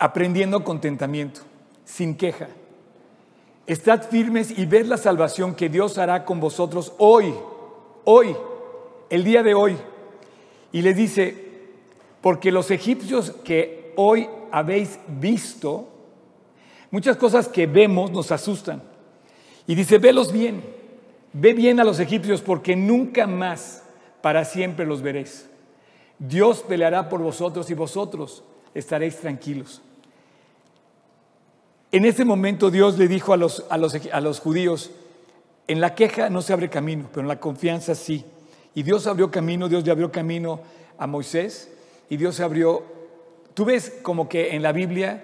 aprendiendo 0.00 0.64
contentamiento, 0.64 1.42
sin 1.84 2.16
queja. 2.16 2.48
Estad 3.68 4.02
firmes 4.02 4.50
y 4.58 4.66
ved 4.66 4.86
la 4.86 4.96
salvación 4.96 5.54
que 5.54 5.68
Dios 5.68 5.96
hará 5.96 6.24
con 6.24 6.40
vosotros 6.40 6.92
hoy, 6.98 7.32
hoy, 8.04 8.36
el 9.08 9.24
día 9.24 9.42
de 9.42 9.54
hoy. 9.54 9.76
Y 10.72 10.82
le 10.82 10.94
dice, 10.94 11.50
porque 12.20 12.52
los 12.52 12.70
egipcios 12.70 13.32
que 13.44 13.92
hoy 13.96 14.28
habéis 14.50 14.98
visto, 15.08 15.88
muchas 16.90 17.16
cosas 17.16 17.48
que 17.48 17.66
vemos 17.66 18.10
nos 18.10 18.30
asustan. 18.30 18.82
Y 19.66 19.74
dice, 19.74 19.98
velos 19.98 20.32
bien, 20.32 20.62
ve 21.32 21.52
bien 21.52 21.80
a 21.80 21.84
los 21.84 22.00
egipcios 22.00 22.40
porque 22.40 22.76
nunca 22.76 23.26
más 23.26 23.82
para 24.22 24.44
siempre 24.44 24.86
los 24.86 25.02
veréis. 25.02 25.48
Dios 26.18 26.62
peleará 26.66 27.08
por 27.08 27.22
vosotros 27.22 27.70
y 27.70 27.74
vosotros 27.74 28.42
estaréis 28.74 29.16
tranquilos. 29.18 29.80
En 31.92 32.04
ese 32.04 32.24
momento 32.24 32.70
Dios 32.70 32.98
le 32.98 33.08
dijo 33.08 33.32
a 33.32 33.36
los, 33.36 33.64
a 33.68 33.76
los, 33.76 33.94
a 34.12 34.20
los 34.20 34.38
judíos, 34.38 34.90
en 35.70 35.80
la 35.80 35.94
queja 35.94 36.28
no 36.30 36.42
se 36.42 36.52
abre 36.52 36.68
camino, 36.68 37.06
pero 37.10 37.20
en 37.20 37.28
la 37.28 37.38
confianza 37.38 37.94
sí. 37.94 38.24
Y 38.74 38.82
Dios 38.82 39.06
abrió 39.06 39.30
camino, 39.30 39.68
Dios 39.68 39.84
le 39.84 39.92
abrió 39.92 40.10
camino 40.10 40.60
a 40.98 41.06
Moisés 41.06 41.70
y 42.08 42.16
Dios 42.16 42.40
abrió. 42.40 42.82
Tú 43.54 43.64
ves 43.64 43.98
como 44.02 44.28
que 44.28 44.56
en 44.56 44.62
la 44.62 44.72
Biblia 44.72 45.22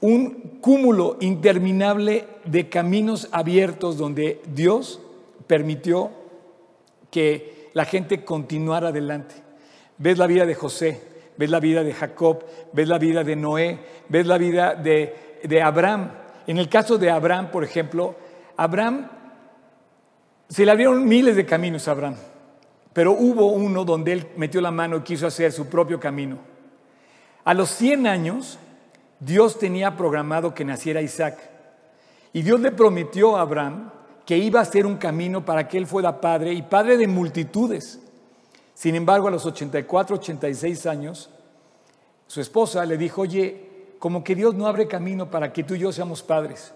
un 0.00 0.58
cúmulo 0.62 1.18
interminable 1.20 2.24
de 2.46 2.70
caminos 2.70 3.28
abiertos 3.32 3.98
donde 3.98 4.40
Dios 4.46 4.98
permitió 5.46 6.10
que 7.10 7.68
la 7.74 7.84
gente 7.84 8.24
continuara 8.24 8.88
adelante. 8.88 9.34
Ves 9.98 10.16
la 10.16 10.26
vida 10.26 10.46
de 10.46 10.54
José, 10.54 11.02
ves 11.36 11.50
la 11.50 11.60
vida 11.60 11.84
de 11.84 11.92
Jacob, 11.92 12.44
ves 12.72 12.88
la 12.88 12.96
vida 12.98 13.22
de 13.22 13.36
Noé, 13.36 13.78
ves 14.08 14.26
la 14.26 14.38
vida 14.38 14.74
de, 14.74 15.40
de 15.44 15.60
Abraham. 15.60 16.12
En 16.46 16.56
el 16.56 16.70
caso 16.70 16.96
de 16.96 17.10
Abraham, 17.10 17.50
por 17.50 17.62
ejemplo, 17.62 18.14
Abraham 18.56 19.10
se 20.54 20.64
le 20.64 20.70
abrieron 20.70 21.04
miles 21.08 21.34
de 21.34 21.44
caminos 21.44 21.88
a 21.88 21.90
Abraham. 21.90 22.14
Pero 22.92 23.10
hubo 23.10 23.46
uno 23.48 23.84
donde 23.84 24.12
él 24.12 24.28
metió 24.36 24.60
la 24.60 24.70
mano 24.70 24.98
y 24.98 25.00
quiso 25.00 25.26
hacer 25.26 25.50
su 25.50 25.66
propio 25.66 25.98
camino. 25.98 26.38
A 27.44 27.54
los 27.54 27.70
100 27.70 28.06
años, 28.06 28.58
Dios 29.18 29.58
tenía 29.58 29.96
programado 29.96 30.54
que 30.54 30.64
naciera 30.64 31.02
Isaac. 31.02 31.38
Y 32.32 32.42
Dios 32.42 32.60
le 32.60 32.70
prometió 32.70 33.36
a 33.36 33.40
Abraham 33.40 33.90
que 34.24 34.38
iba 34.38 34.60
a 34.60 34.62
hacer 34.62 34.86
un 34.86 34.96
camino 34.96 35.44
para 35.44 35.66
que 35.66 35.76
él 35.76 35.88
fuera 35.88 36.20
padre 36.20 36.52
y 36.52 36.62
padre 36.62 36.98
de 36.98 37.08
multitudes. 37.08 37.98
Sin 38.74 38.94
embargo, 38.94 39.26
a 39.26 39.32
los 39.32 39.44
84, 39.44 40.16
86 40.16 40.86
años, 40.86 41.30
su 42.28 42.40
esposa 42.40 42.84
le 42.86 42.96
dijo, 42.96 43.22
oye, 43.22 43.96
como 43.98 44.22
que 44.22 44.36
Dios 44.36 44.54
no 44.54 44.68
abre 44.68 44.86
camino 44.86 45.30
para 45.30 45.52
que 45.52 45.64
tú 45.64 45.74
y 45.74 45.80
yo 45.80 45.92
seamos 45.92 46.22
padres. 46.22 46.72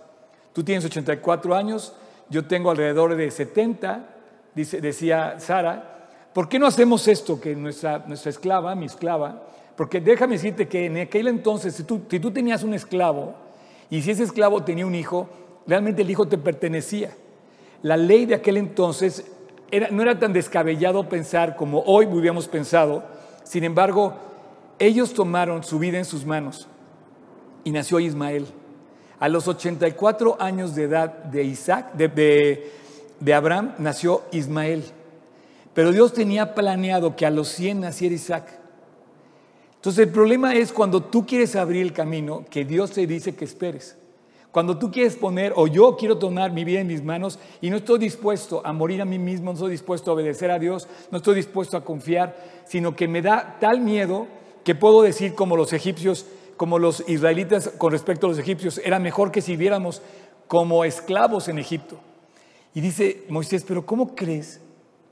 Tú 0.52 0.64
tienes 0.64 0.84
84 0.84 1.54
años, 1.54 1.94
yo 2.30 2.46
tengo 2.46 2.70
alrededor 2.70 3.16
de 3.16 3.30
70, 3.30 4.08
dice, 4.54 4.80
decía 4.80 5.38
Sara, 5.38 5.98
¿Por 6.38 6.48
qué 6.48 6.60
no 6.60 6.66
hacemos 6.68 7.08
esto 7.08 7.40
que 7.40 7.56
nuestra, 7.56 8.04
nuestra 8.06 8.30
esclava, 8.30 8.74
mi 8.76 8.86
esclava, 8.86 9.42
porque 9.74 10.00
déjame 10.00 10.34
decirte 10.34 10.68
que 10.68 10.86
en 10.86 10.96
aquel 10.98 11.26
entonces, 11.26 11.74
si 11.74 11.82
tú, 11.82 12.02
si 12.08 12.20
tú 12.20 12.30
tenías 12.30 12.62
un 12.62 12.74
esclavo 12.74 13.34
y 13.90 14.02
si 14.02 14.12
ese 14.12 14.22
esclavo 14.22 14.62
tenía 14.62 14.86
un 14.86 14.94
hijo, 14.94 15.28
realmente 15.66 16.02
el 16.02 16.10
hijo 16.10 16.28
te 16.28 16.38
pertenecía. 16.38 17.10
La 17.82 17.96
ley 17.96 18.24
de 18.24 18.36
aquel 18.36 18.56
entonces 18.56 19.24
era, 19.72 19.88
no 19.90 20.02
era 20.02 20.18
tan 20.18 20.32
descabellado 20.32 21.08
pensar 21.08 21.56
como 21.56 21.80
hoy 21.80 22.06
hubiéramos 22.06 22.46
pensado. 22.46 23.04
Sin 23.42 23.64
embargo, 23.64 24.14
ellos 24.78 25.14
tomaron 25.14 25.64
su 25.64 25.78
vida 25.78 25.98
en 25.98 26.04
sus 26.04 26.24
manos 26.24 26.68
y 27.64 27.72
nació 27.72 27.98
Ismael. 27.98 28.46
A 29.20 29.28
los 29.28 29.48
84 29.48 30.36
años 30.40 30.74
de 30.74 30.84
edad 30.84 31.12
de 31.24 31.42
Isaac, 31.44 31.94
de, 31.94 33.34
Abraham, 33.34 33.74
nació 33.78 34.22
Ismael. 34.30 34.84
Pero 35.74 35.92
Dios 35.92 36.12
tenía 36.12 36.54
planeado 36.54 37.16
que 37.16 37.26
a 37.26 37.30
los 37.30 37.48
100 37.48 37.80
naciera 37.80 38.14
Isaac. 38.14 38.58
Entonces 39.76 40.06
el 40.06 40.12
problema 40.12 40.54
es 40.54 40.72
cuando 40.72 41.02
tú 41.02 41.26
quieres 41.26 41.56
abrir 41.56 41.82
el 41.82 41.92
camino 41.92 42.44
que 42.50 42.64
Dios 42.64 42.92
te 42.92 43.06
dice 43.06 43.34
que 43.34 43.44
esperes. 43.44 43.96
Cuando 44.50 44.78
tú 44.78 44.90
quieres 44.90 45.14
poner, 45.14 45.52
o 45.56 45.66
yo 45.66 45.96
quiero 45.96 46.18
tomar 46.18 46.52
mi 46.52 46.64
vida 46.64 46.80
en 46.80 46.86
mis 46.86 47.02
manos 47.02 47.38
y 47.60 47.70
no 47.70 47.76
estoy 47.76 47.98
dispuesto 47.98 48.62
a 48.64 48.72
morir 48.72 49.02
a 49.02 49.04
mí 49.04 49.18
mismo, 49.18 49.46
no 49.46 49.52
estoy 49.52 49.72
dispuesto 49.72 50.10
a 50.10 50.14
obedecer 50.14 50.50
a 50.50 50.58
Dios, 50.58 50.88
no 51.10 51.18
estoy 51.18 51.34
dispuesto 51.34 51.76
a 51.76 51.84
confiar, 51.84 52.34
sino 52.64 52.96
que 52.96 53.08
me 53.08 53.20
da 53.20 53.58
tal 53.60 53.80
miedo 53.80 54.26
que 54.64 54.74
puedo 54.74 55.02
decir 55.02 55.34
como 55.34 55.56
los 55.56 55.72
egipcios, 55.72 56.26
como 56.58 56.78
los 56.78 57.02
israelitas 57.08 57.70
con 57.78 57.92
respecto 57.92 58.26
a 58.26 58.30
los 58.30 58.38
egipcios, 58.38 58.78
era 58.84 58.98
mejor 58.98 59.32
que 59.32 59.40
si 59.40 59.56
viéramos 59.56 60.02
como 60.46 60.84
esclavos 60.84 61.48
en 61.48 61.58
Egipto. 61.58 61.98
Y 62.74 62.82
dice 62.82 63.24
Moisés, 63.30 63.64
pero 63.66 63.86
¿cómo 63.86 64.14
crees 64.14 64.60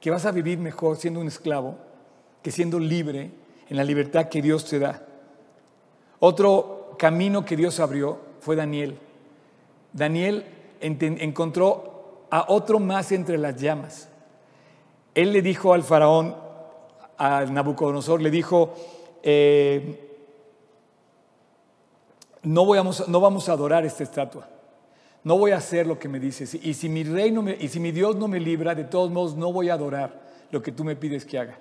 que 0.00 0.11
vas 0.11 0.26
a 0.26 0.33
vivir 0.33 0.59
mejor 0.59 0.99
siendo 0.99 1.21
un 1.21 1.29
esclavo 1.29 1.79
que 2.43 2.50
siendo 2.53 2.79
libre 2.79 3.31
en 3.69 3.76
la 3.76 3.85
libertad 3.85 4.29
que 4.29 4.41
Dios 4.41 4.65
te 4.65 4.79
da. 4.79 5.03
Otro 6.21 6.95
camino 6.99 7.45
que 7.45 7.57
Dios 7.57 7.81
abrió 7.81 8.19
fue 8.41 8.57
Daniel. 8.57 8.99
Daniel 9.93 10.45
encontró 10.81 12.26
a 12.31 12.45
otro 12.49 12.79
más 12.79 13.11
entre 13.12 13.38
las 13.38 13.61
llamas. 13.61 14.09
Él 15.15 15.33
le 15.33 15.43
dijo 15.43 15.73
al 15.73 15.83
faraón, 15.83 16.37
a 17.19 17.45
Nabucodonosor, 17.47 18.21
le 18.21 18.31
dijo, 18.31 18.75
eh, 19.23 20.06
no, 22.43 22.66
vamos, 22.66 23.09
no 23.09 23.26
a 23.26 23.52
adorar 23.52 23.85
esta 23.85 24.02
estatua 24.02 24.49
no 25.26 25.37
voy 25.37 25.50
a 25.50 25.57
hacer 25.57 25.88
lo 25.88 25.99
que 25.99 26.09
me 26.09 26.21
dices. 26.21 26.55
Y 26.55 26.73
si 26.75 26.88
mi 26.88 27.02
rey 27.02 27.37
y 27.59 27.66
si 27.66 27.81
mi 27.81 27.90
Dios 27.90 28.14
no 28.14 28.28
me 28.28 28.38
libra, 28.38 28.76
de 28.76 28.85
todos 28.85 29.11
modos 29.11 29.35
no 29.35 29.52
voy 29.52 29.71
a 29.71 29.75
adorar 29.75 30.23
lo 30.52 30.62
que 30.62 30.71
tú 30.71 30.85
me 30.85 30.95
pides 30.95 31.25
que 31.25 31.37
haga. 31.37 31.59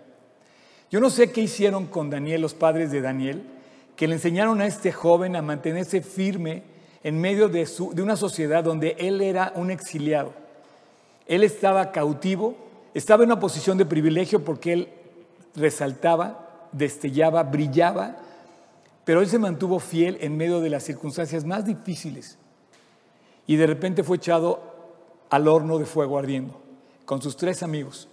Yo 0.91 1.00
no 1.00 1.10
sé 1.10 1.32
qué 1.32 1.41
hicieron 1.41 1.88
con 1.88 2.12
Daniel, 2.12 2.41
los 2.41 2.53
padres 2.53 2.91
de 2.91 3.01
Daniel, 3.01 3.41
que 3.96 4.08
le 4.08 4.13
enseñaron 4.13 4.62
a 4.62 4.67
este 4.67 4.91
joven 4.91 5.36
a 5.36 5.41
mantenerse 5.41 6.03
firme 6.03 6.62
en 7.03 7.20
medio 7.20 7.50
de, 7.50 7.67
de 7.94 8.01
una 8.03 8.15
sociedad 8.15 8.63
donde 8.63 8.98
él 9.00 9.20
era 9.20 9.51
un 9.55 9.72
exiliado. 9.72 10.34
Él 11.25 11.44
estaba 11.44 11.91
cautivo, 11.91 12.55
estaba 12.94 13.24
en 13.24 13.32
una 13.32 13.39
posición 13.39 13.79
de 13.79 13.86
privilegio 13.88 14.46
porque 14.46 14.74
él 14.74 14.89
resaltaba, 15.55 16.67
destellaba, 16.72 17.41
brillaba, 17.41 18.17
pero 19.05 19.21
él 19.21 19.29
se 19.29 19.39
mantuvo 19.39 19.79
fiel 19.79 20.17
en 20.19 20.35
medio 20.35 20.59
de 20.59 20.69
las 20.69 20.83
circunstancias 20.83 21.45
más 21.45 21.65
difíciles 21.65 22.38
y 23.47 23.55
de 23.55 23.67
repente 23.67 24.03
fue 24.03 24.17
echado 24.17 24.62
al 25.29 25.47
horno 25.47 25.77
de 25.77 25.85
fuego 25.85 26.17
ardiendo 26.17 26.59
con 27.05 27.21
sus 27.21 27.38
tres 27.38 27.63
amigos. 27.63 28.07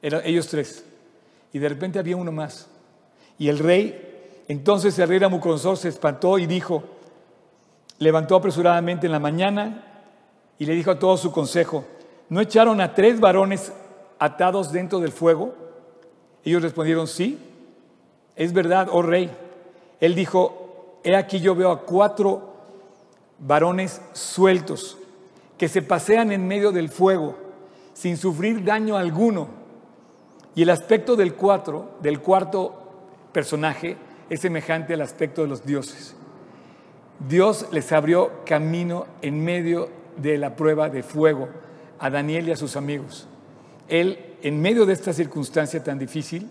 Eran 0.00 0.22
ellos 0.24 0.46
tres. 0.48 0.84
Y 1.52 1.58
de 1.58 1.68
repente 1.68 1.98
había 1.98 2.16
uno 2.16 2.32
más. 2.32 2.68
Y 3.38 3.48
el 3.48 3.58
rey, 3.58 4.44
entonces 4.48 4.98
el 4.98 5.08
rey 5.08 5.18
Nabucodonosor 5.18 5.76
se 5.76 5.88
espantó 5.88 6.38
y 6.38 6.46
dijo, 6.46 6.84
levantó 7.98 8.36
apresuradamente 8.36 9.06
en 9.06 9.12
la 9.12 9.18
mañana 9.18 9.84
y 10.58 10.66
le 10.66 10.74
dijo 10.74 10.92
a 10.92 10.98
todo 10.98 11.16
su 11.16 11.32
consejo, 11.32 11.84
¿no 12.28 12.40
echaron 12.40 12.80
a 12.80 12.94
tres 12.94 13.20
varones 13.20 13.72
atados 14.18 14.72
dentro 14.72 15.00
del 15.00 15.12
fuego? 15.12 15.54
Ellos 16.44 16.62
respondieron, 16.62 17.08
sí, 17.08 17.38
es 18.36 18.52
verdad, 18.52 18.88
oh 18.92 19.02
rey. 19.02 19.30
Él 20.00 20.14
dijo, 20.14 20.98
he 21.04 21.14
aquí 21.16 21.40
yo 21.40 21.54
veo 21.54 21.70
a 21.70 21.82
cuatro 21.82 22.54
varones 23.38 24.00
sueltos 24.12 24.98
que 25.58 25.68
se 25.68 25.82
pasean 25.82 26.32
en 26.32 26.46
medio 26.46 26.72
del 26.72 26.88
fuego 26.88 27.36
sin 27.94 28.16
sufrir 28.16 28.62
daño 28.64 28.96
alguno. 28.96 29.48
Y 30.54 30.62
el 30.62 30.70
aspecto 30.70 31.16
del 31.16 31.34
cuatro, 31.34 31.96
del 32.00 32.20
cuarto 32.20 32.74
personaje, 33.32 33.96
es 34.28 34.40
semejante 34.40 34.94
al 34.94 35.02
aspecto 35.02 35.42
de 35.42 35.48
los 35.48 35.64
dioses. 35.64 36.14
Dios 37.28 37.66
les 37.72 37.92
abrió 37.92 38.44
camino 38.44 39.06
en 39.22 39.42
medio 39.42 39.88
de 40.16 40.36
la 40.38 40.56
prueba 40.56 40.88
de 40.90 41.02
fuego 41.02 41.48
a 41.98 42.10
Daniel 42.10 42.48
y 42.48 42.52
a 42.52 42.56
sus 42.56 42.76
amigos. 42.76 43.26
Él, 43.88 44.36
en 44.42 44.60
medio 44.60 44.84
de 44.84 44.92
esta 44.92 45.12
circunstancia 45.12 45.82
tan 45.82 45.98
difícil, 45.98 46.50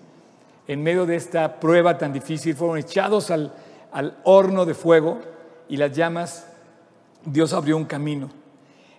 en 0.67 0.83
medio 0.83 1.05
de 1.05 1.15
esta 1.15 1.59
prueba 1.59 1.97
tan 1.97 2.13
difícil, 2.13 2.55
fueron 2.55 2.77
echados 2.77 3.31
al, 3.31 3.53
horno 4.23 4.65
de 4.65 4.73
fuego 4.73 5.21
y 5.69 5.77
las 5.77 5.95
llamas, 5.95 6.47
Dios 7.23 7.53
abrió 7.53 7.77
un 7.77 7.85
camino. 7.85 8.29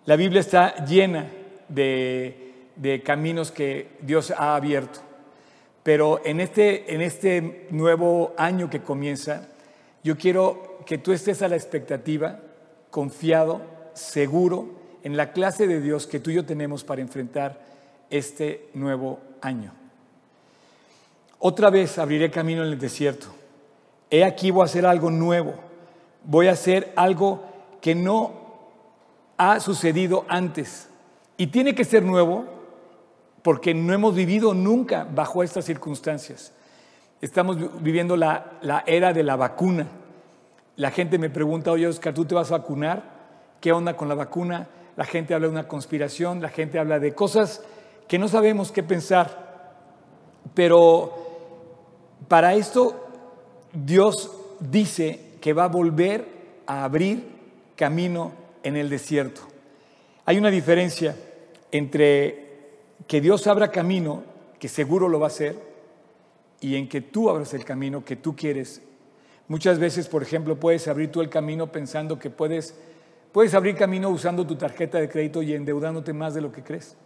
La 0.06 0.16
Biblia 0.16 0.40
está 0.40 0.84
llena 0.86 1.26
de, 1.68 2.70
de 2.76 3.02
caminos 3.02 3.50
que 3.50 3.88
Dios 4.00 4.30
ha 4.30 4.56
abierto. 4.56 5.00
Pero 5.82 6.20
en 6.24 6.40
este, 6.40 6.94
en 6.94 7.00
este 7.02 7.68
nuevo 7.70 8.34
año 8.38 8.70
que 8.70 8.80
comienza, 8.80 9.48
yo 10.02 10.16
quiero 10.16 10.78
que 10.86 10.98
tú 10.98 11.12
estés 11.12 11.42
a 11.42 11.48
la 11.48 11.56
expectativa, 11.56 12.40
confiado, 12.90 13.60
seguro 13.92 14.76
en 15.02 15.16
la 15.16 15.32
clase 15.32 15.66
de 15.66 15.80
Dios 15.80 16.06
que 16.06 16.18
tú 16.18 16.30
y 16.30 16.34
yo 16.34 16.44
tenemos 16.44 16.82
para 16.82 17.00
enfrentar 17.00 17.60
este 18.10 18.68
nuevo 18.74 19.20
año. 19.40 19.85
Otra 21.48 21.70
vez 21.70 21.96
abriré 22.00 22.28
camino 22.28 22.64
en 22.64 22.72
el 22.72 22.78
desierto. 22.80 23.28
He 24.10 24.24
aquí 24.24 24.50
voy 24.50 24.62
a 24.62 24.64
hacer 24.64 24.84
algo 24.84 25.12
nuevo. 25.12 25.54
Voy 26.24 26.48
a 26.48 26.52
hacer 26.54 26.92
algo 26.96 27.44
que 27.80 27.94
no 27.94 28.32
ha 29.36 29.60
sucedido 29.60 30.24
antes. 30.28 30.88
Y 31.36 31.46
tiene 31.46 31.76
que 31.76 31.84
ser 31.84 32.02
nuevo 32.02 32.46
porque 33.42 33.74
no 33.74 33.94
hemos 33.94 34.16
vivido 34.16 34.54
nunca 34.54 35.06
bajo 35.08 35.44
estas 35.44 35.64
circunstancias. 35.64 36.52
Estamos 37.20 37.80
viviendo 37.80 38.16
la, 38.16 38.82
era 38.84 39.12
de 39.12 39.22
la 39.22 39.36
vacuna. 39.36 39.86
La 40.74 40.90
gente 40.90 41.16
me 41.16 41.30
pregunta, 41.30 41.70
oye 41.70 41.86
Oscar, 41.86 42.12
¿tú 42.12 42.24
te 42.24 42.34
vas 42.34 42.50
a 42.50 42.58
vacunar? 42.58 43.04
¿Qué 43.60 43.70
onda 43.70 43.96
con 43.96 44.08
la 44.08 44.16
vacuna? 44.16 44.66
La 44.96 45.04
gente 45.04 45.32
habla 45.32 45.46
de 45.46 45.52
una 45.52 45.68
conspiración, 45.68 46.42
la 46.42 46.48
gente 46.48 46.80
habla 46.80 46.98
de 46.98 47.14
cosas 47.14 47.62
que 48.08 48.18
no 48.18 48.26
sabemos 48.26 48.72
qué 48.72 48.82
pensar. 48.82 49.46
Pero 50.52 51.25
para 52.28 52.54
esto 52.54 53.06
Dios 53.72 54.30
dice 54.60 55.20
que 55.40 55.52
va 55.52 55.64
a 55.64 55.68
volver 55.68 56.26
a 56.66 56.84
abrir 56.84 57.24
camino 57.76 58.32
en 58.62 58.76
el 58.76 58.88
desierto. 58.88 59.42
Hay 60.24 60.38
una 60.38 60.50
diferencia 60.50 61.14
entre 61.70 62.46
que 63.06 63.20
Dios 63.20 63.46
abra 63.46 63.70
camino, 63.70 64.24
que 64.58 64.68
seguro 64.68 65.08
lo 65.08 65.20
va 65.20 65.26
a 65.26 65.28
hacer, 65.28 65.56
y 66.60 66.76
en 66.76 66.88
que 66.88 67.00
tú 67.00 67.28
abras 67.30 67.54
el 67.54 67.64
camino 67.64 68.04
que 68.04 68.16
tú 68.16 68.34
quieres. 68.34 68.82
Muchas 69.48 69.78
veces, 69.78 70.08
por 70.08 70.22
ejemplo, 70.22 70.58
puedes 70.58 70.88
abrir 70.88 71.12
tú 71.12 71.20
el 71.20 71.28
camino 71.28 71.70
pensando 71.70 72.18
que 72.18 72.30
puedes, 72.30 72.74
puedes 73.30 73.54
abrir 73.54 73.76
camino 73.76 74.08
usando 74.08 74.46
tu 74.46 74.56
tarjeta 74.56 74.98
de 74.98 75.08
crédito 75.08 75.42
y 75.42 75.54
endeudándote 75.54 76.12
más 76.12 76.34
de 76.34 76.40
lo 76.40 76.50
que 76.50 76.64
crees. 76.64 76.96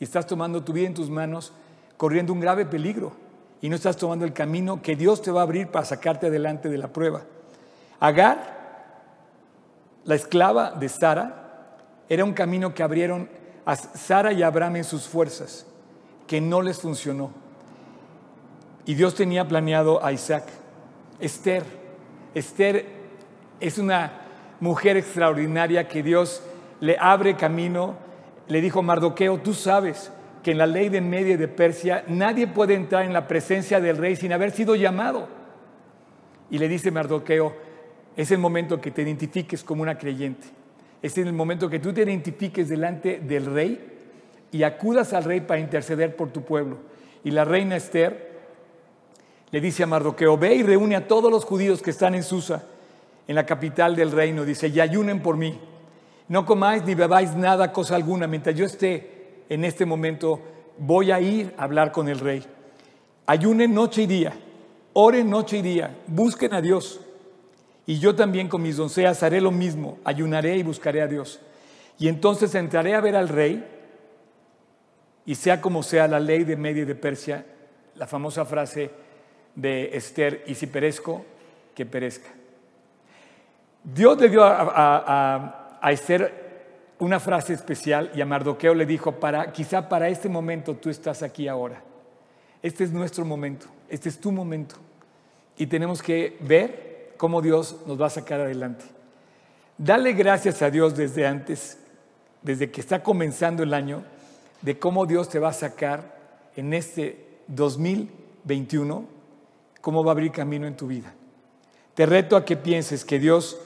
Y 0.00 0.04
estás 0.04 0.26
tomando 0.26 0.62
tu 0.62 0.72
vida 0.72 0.88
en 0.88 0.94
tus 0.94 1.08
manos, 1.08 1.52
corriendo 1.96 2.32
un 2.32 2.40
grave 2.40 2.66
peligro, 2.66 3.12
y 3.64 3.70
no 3.70 3.76
estás 3.76 3.96
tomando 3.96 4.26
el 4.26 4.34
camino 4.34 4.82
que 4.82 4.94
Dios 4.94 5.22
te 5.22 5.30
va 5.30 5.40
a 5.40 5.44
abrir 5.44 5.68
para 5.68 5.86
sacarte 5.86 6.26
adelante 6.26 6.68
de 6.68 6.76
la 6.76 6.88
prueba. 6.88 7.22
Agar, 7.98 8.92
la 10.04 10.14
esclava 10.14 10.72
de 10.72 10.86
Sara, 10.90 11.78
era 12.06 12.26
un 12.26 12.34
camino 12.34 12.74
que 12.74 12.82
abrieron 12.82 13.26
a 13.64 13.74
Sara 13.74 14.34
y 14.34 14.42
Abraham 14.42 14.76
en 14.76 14.84
sus 14.84 15.08
fuerzas, 15.08 15.64
que 16.26 16.42
no 16.42 16.60
les 16.60 16.78
funcionó. 16.78 17.30
Y 18.84 18.96
Dios 18.96 19.14
tenía 19.14 19.48
planeado 19.48 20.04
a 20.04 20.12
Isaac. 20.12 20.44
Esther, 21.18 21.64
Esther 22.34 22.84
es 23.60 23.78
una 23.78 24.12
mujer 24.60 24.98
extraordinaria 24.98 25.88
que 25.88 26.02
Dios 26.02 26.42
le 26.80 26.98
abre 27.00 27.34
camino. 27.34 27.94
Le 28.46 28.60
dijo 28.60 28.82
Mardoqueo, 28.82 29.38
tú 29.38 29.54
sabes 29.54 30.12
que 30.44 30.52
en 30.52 30.58
la 30.58 30.66
ley 30.66 30.90
de 30.90 31.00
Media 31.00 31.34
y 31.34 31.38
de 31.38 31.48
Persia 31.48 32.04
nadie 32.06 32.46
puede 32.46 32.74
entrar 32.74 33.04
en 33.04 33.12
la 33.12 33.26
presencia 33.26 33.80
del 33.80 33.96
rey 33.96 34.14
sin 34.14 34.32
haber 34.32 34.52
sido 34.52 34.76
llamado. 34.76 35.26
Y 36.50 36.58
le 36.58 36.68
dice 36.68 36.92
Mardoqueo, 36.92 37.56
es 38.16 38.30
el 38.30 38.38
momento 38.38 38.80
que 38.80 38.92
te 38.92 39.02
identifiques 39.02 39.64
como 39.64 39.82
una 39.82 39.98
creyente 39.98 40.46
es 41.04 41.18
el 41.18 41.34
momento 41.34 41.68
que 41.68 41.80
tú 41.80 41.92
te 41.92 42.00
identifiques 42.00 42.66
delante 42.66 43.18
del 43.18 43.44
rey 43.44 43.78
y 44.50 44.62
acudas 44.62 45.12
al 45.12 45.24
rey 45.24 45.42
para 45.42 45.60
interceder 45.60 46.16
por 46.16 46.30
tu 46.30 46.40
pueblo. 46.40 46.78
Y 47.22 47.30
la 47.30 47.44
reina 47.44 47.76
Esther 47.76 48.32
le 49.50 49.60
dice 49.60 49.82
a 49.82 49.86
Mardoqueo, 49.86 50.38
ve 50.38 50.54
y 50.54 50.62
reúne 50.62 50.96
a 50.96 51.06
todos 51.06 51.30
los 51.30 51.44
judíos 51.44 51.82
que 51.82 51.90
están 51.90 52.14
en 52.14 52.22
Susa, 52.22 52.64
en 53.28 53.34
la 53.34 53.44
capital 53.44 53.94
del 53.96 54.12
reino. 54.12 54.46
Dice, 54.46 54.68
y 54.68 54.80
ayunen 54.80 55.20
por 55.20 55.36
mí. 55.36 55.60
No 56.28 56.46
comáis 56.46 56.82
ni 56.86 56.94
bebáis 56.94 57.36
nada, 57.36 57.70
cosa 57.70 57.96
alguna. 57.96 58.26
Mientras 58.26 58.54
yo 58.54 58.64
esté 58.64 59.13
en 59.48 59.64
este 59.64 59.84
momento, 59.86 60.40
voy 60.78 61.10
a 61.10 61.20
ir 61.20 61.54
a 61.56 61.64
hablar 61.64 61.92
con 61.92 62.08
el 62.08 62.18
rey. 62.18 62.44
Ayunen 63.26 63.74
noche 63.74 64.02
y 64.02 64.06
día, 64.06 64.32
oren 64.92 65.30
noche 65.30 65.58
y 65.58 65.62
día, 65.62 65.96
busquen 66.06 66.54
a 66.54 66.60
Dios 66.60 67.00
y 67.86 67.98
yo 67.98 68.14
también 68.14 68.48
con 68.48 68.62
mis 68.62 68.76
doncellas 68.76 69.22
haré 69.22 69.40
lo 69.40 69.50
mismo, 69.50 69.98
ayunaré 70.04 70.56
y 70.56 70.62
buscaré 70.62 71.02
a 71.02 71.06
Dios. 71.06 71.40
Y 71.98 72.08
entonces 72.08 72.54
entraré 72.54 72.94
a 72.94 73.00
ver 73.00 73.14
al 73.14 73.28
rey, 73.28 73.64
y 75.26 75.34
sea 75.34 75.60
como 75.60 75.82
sea 75.82 76.06
la 76.08 76.20
ley 76.20 76.44
de 76.44 76.56
Media 76.56 76.82
y 76.82 76.86
de 76.86 76.94
Persia, 76.94 77.46
la 77.94 78.06
famosa 78.06 78.44
frase 78.44 78.90
de 79.54 79.90
Esther, 79.96 80.44
y 80.46 80.54
si 80.54 80.66
perezco, 80.66 81.24
que 81.74 81.86
perezca. 81.86 82.28
Dios 83.82 84.18
le 84.20 84.28
dio 84.28 84.42
a, 84.44 85.80
Esther 85.90 86.43
una 86.98 87.20
frase 87.20 87.52
especial 87.52 88.10
y 88.14 88.20
a 88.20 88.26
Mardoqueo 88.26 88.74
le 88.74 88.86
dijo, 88.86 89.12
para, 89.12 89.52
quizá 89.52 89.88
para 89.88 90.08
este 90.08 90.28
momento 90.28 90.76
tú 90.76 90.90
estás 90.90 91.22
aquí 91.22 91.48
ahora. 91.48 91.82
Este 92.62 92.84
es 92.84 92.92
nuestro 92.92 93.24
momento, 93.24 93.66
este 93.88 94.08
es 94.08 94.18
tu 94.18 94.32
momento. 94.32 94.76
Y 95.56 95.66
tenemos 95.66 96.02
que 96.02 96.36
ver 96.40 97.14
cómo 97.16 97.42
Dios 97.42 97.76
nos 97.86 98.00
va 98.00 98.06
a 98.06 98.10
sacar 98.10 98.40
adelante. 98.40 98.84
Dale 99.76 100.12
gracias 100.12 100.62
a 100.62 100.70
Dios 100.70 100.96
desde 100.96 101.26
antes, 101.26 101.78
desde 102.42 102.70
que 102.70 102.80
está 102.80 103.02
comenzando 103.02 103.62
el 103.62 103.74
año, 103.74 104.04
de 104.62 104.78
cómo 104.78 105.04
Dios 105.04 105.28
te 105.28 105.38
va 105.38 105.48
a 105.48 105.52
sacar 105.52 106.18
en 106.56 106.72
este 106.72 107.38
2021, 107.48 109.04
cómo 109.80 110.04
va 110.04 110.12
a 110.12 110.14
abrir 110.14 110.32
camino 110.32 110.66
en 110.66 110.76
tu 110.76 110.86
vida. 110.86 111.12
Te 111.94 112.06
reto 112.06 112.36
a 112.36 112.44
que 112.44 112.56
pienses 112.56 113.04
que 113.04 113.18
Dios 113.18 113.58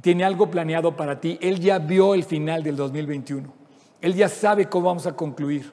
tiene 0.00 0.24
algo 0.24 0.50
planeado 0.50 0.96
para 0.96 1.20
ti. 1.20 1.38
Él 1.40 1.60
ya 1.60 1.78
vio 1.78 2.14
el 2.14 2.24
final 2.24 2.62
del 2.62 2.76
2021. 2.76 3.52
Él 4.00 4.14
ya 4.14 4.28
sabe 4.28 4.68
cómo 4.68 4.86
vamos 4.86 5.06
a 5.06 5.14
concluir. 5.14 5.72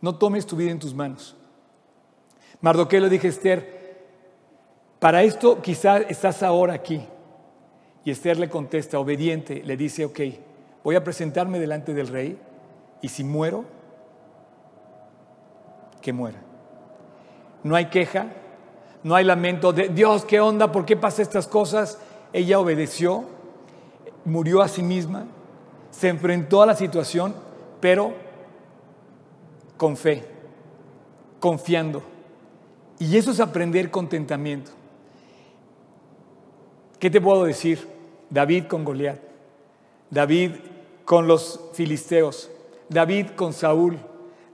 No 0.00 0.16
tomes 0.16 0.46
tu 0.46 0.56
vida 0.56 0.70
en 0.70 0.78
tus 0.78 0.94
manos. 0.94 1.36
Mardoqueo 2.60 3.00
le 3.00 3.08
dije, 3.08 3.28
Esther, 3.28 3.76
para 4.98 5.22
esto 5.22 5.60
quizás 5.62 6.02
estás 6.08 6.42
ahora 6.42 6.74
aquí. 6.74 7.02
Y 8.04 8.10
Esther 8.10 8.38
le 8.38 8.48
contesta, 8.48 8.98
obediente, 8.98 9.62
le 9.64 9.76
dice, 9.76 10.04
ok, 10.04 10.20
voy 10.84 10.94
a 10.94 11.02
presentarme 11.02 11.58
delante 11.58 11.92
del 11.92 12.08
rey 12.08 12.38
y 13.02 13.08
si 13.08 13.24
muero, 13.24 13.64
que 16.00 16.12
muera. 16.12 16.38
No 17.64 17.74
hay 17.74 17.86
queja, 17.86 18.28
no 19.02 19.16
hay 19.16 19.24
lamento 19.24 19.72
de 19.72 19.88
Dios, 19.88 20.24
¿qué 20.24 20.40
onda? 20.40 20.70
¿Por 20.70 20.84
qué 20.84 20.96
pasa 20.96 21.22
estas 21.22 21.48
cosas? 21.48 21.98
Ella 22.32 22.60
obedeció, 22.60 23.24
murió 24.26 24.60
a 24.60 24.68
sí 24.68 24.82
misma, 24.82 25.24
se 25.90 26.08
enfrentó 26.08 26.62
a 26.62 26.66
la 26.66 26.74
situación, 26.76 27.34
pero 27.80 28.12
con 29.78 29.96
fe, 29.96 30.24
confiando. 31.40 32.02
Y 32.98 33.16
eso 33.16 33.30
es 33.30 33.40
aprender 33.40 33.90
contentamiento. 33.90 34.72
¿Qué 36.98 37.10
te 37.10 37.20
puedo 37.20 37.44
decir? 37.44 37.86
David 38.28 38.64
con 38.64 38.84
Goliat, 38.84 39.20
David 40.10 40.52
con 41.04 41.26
los 41.26 41.60
filisteos, 41.74 42.50
David 42.88 43.28
con 43.36 43.52
Saúl, 43.52 43.98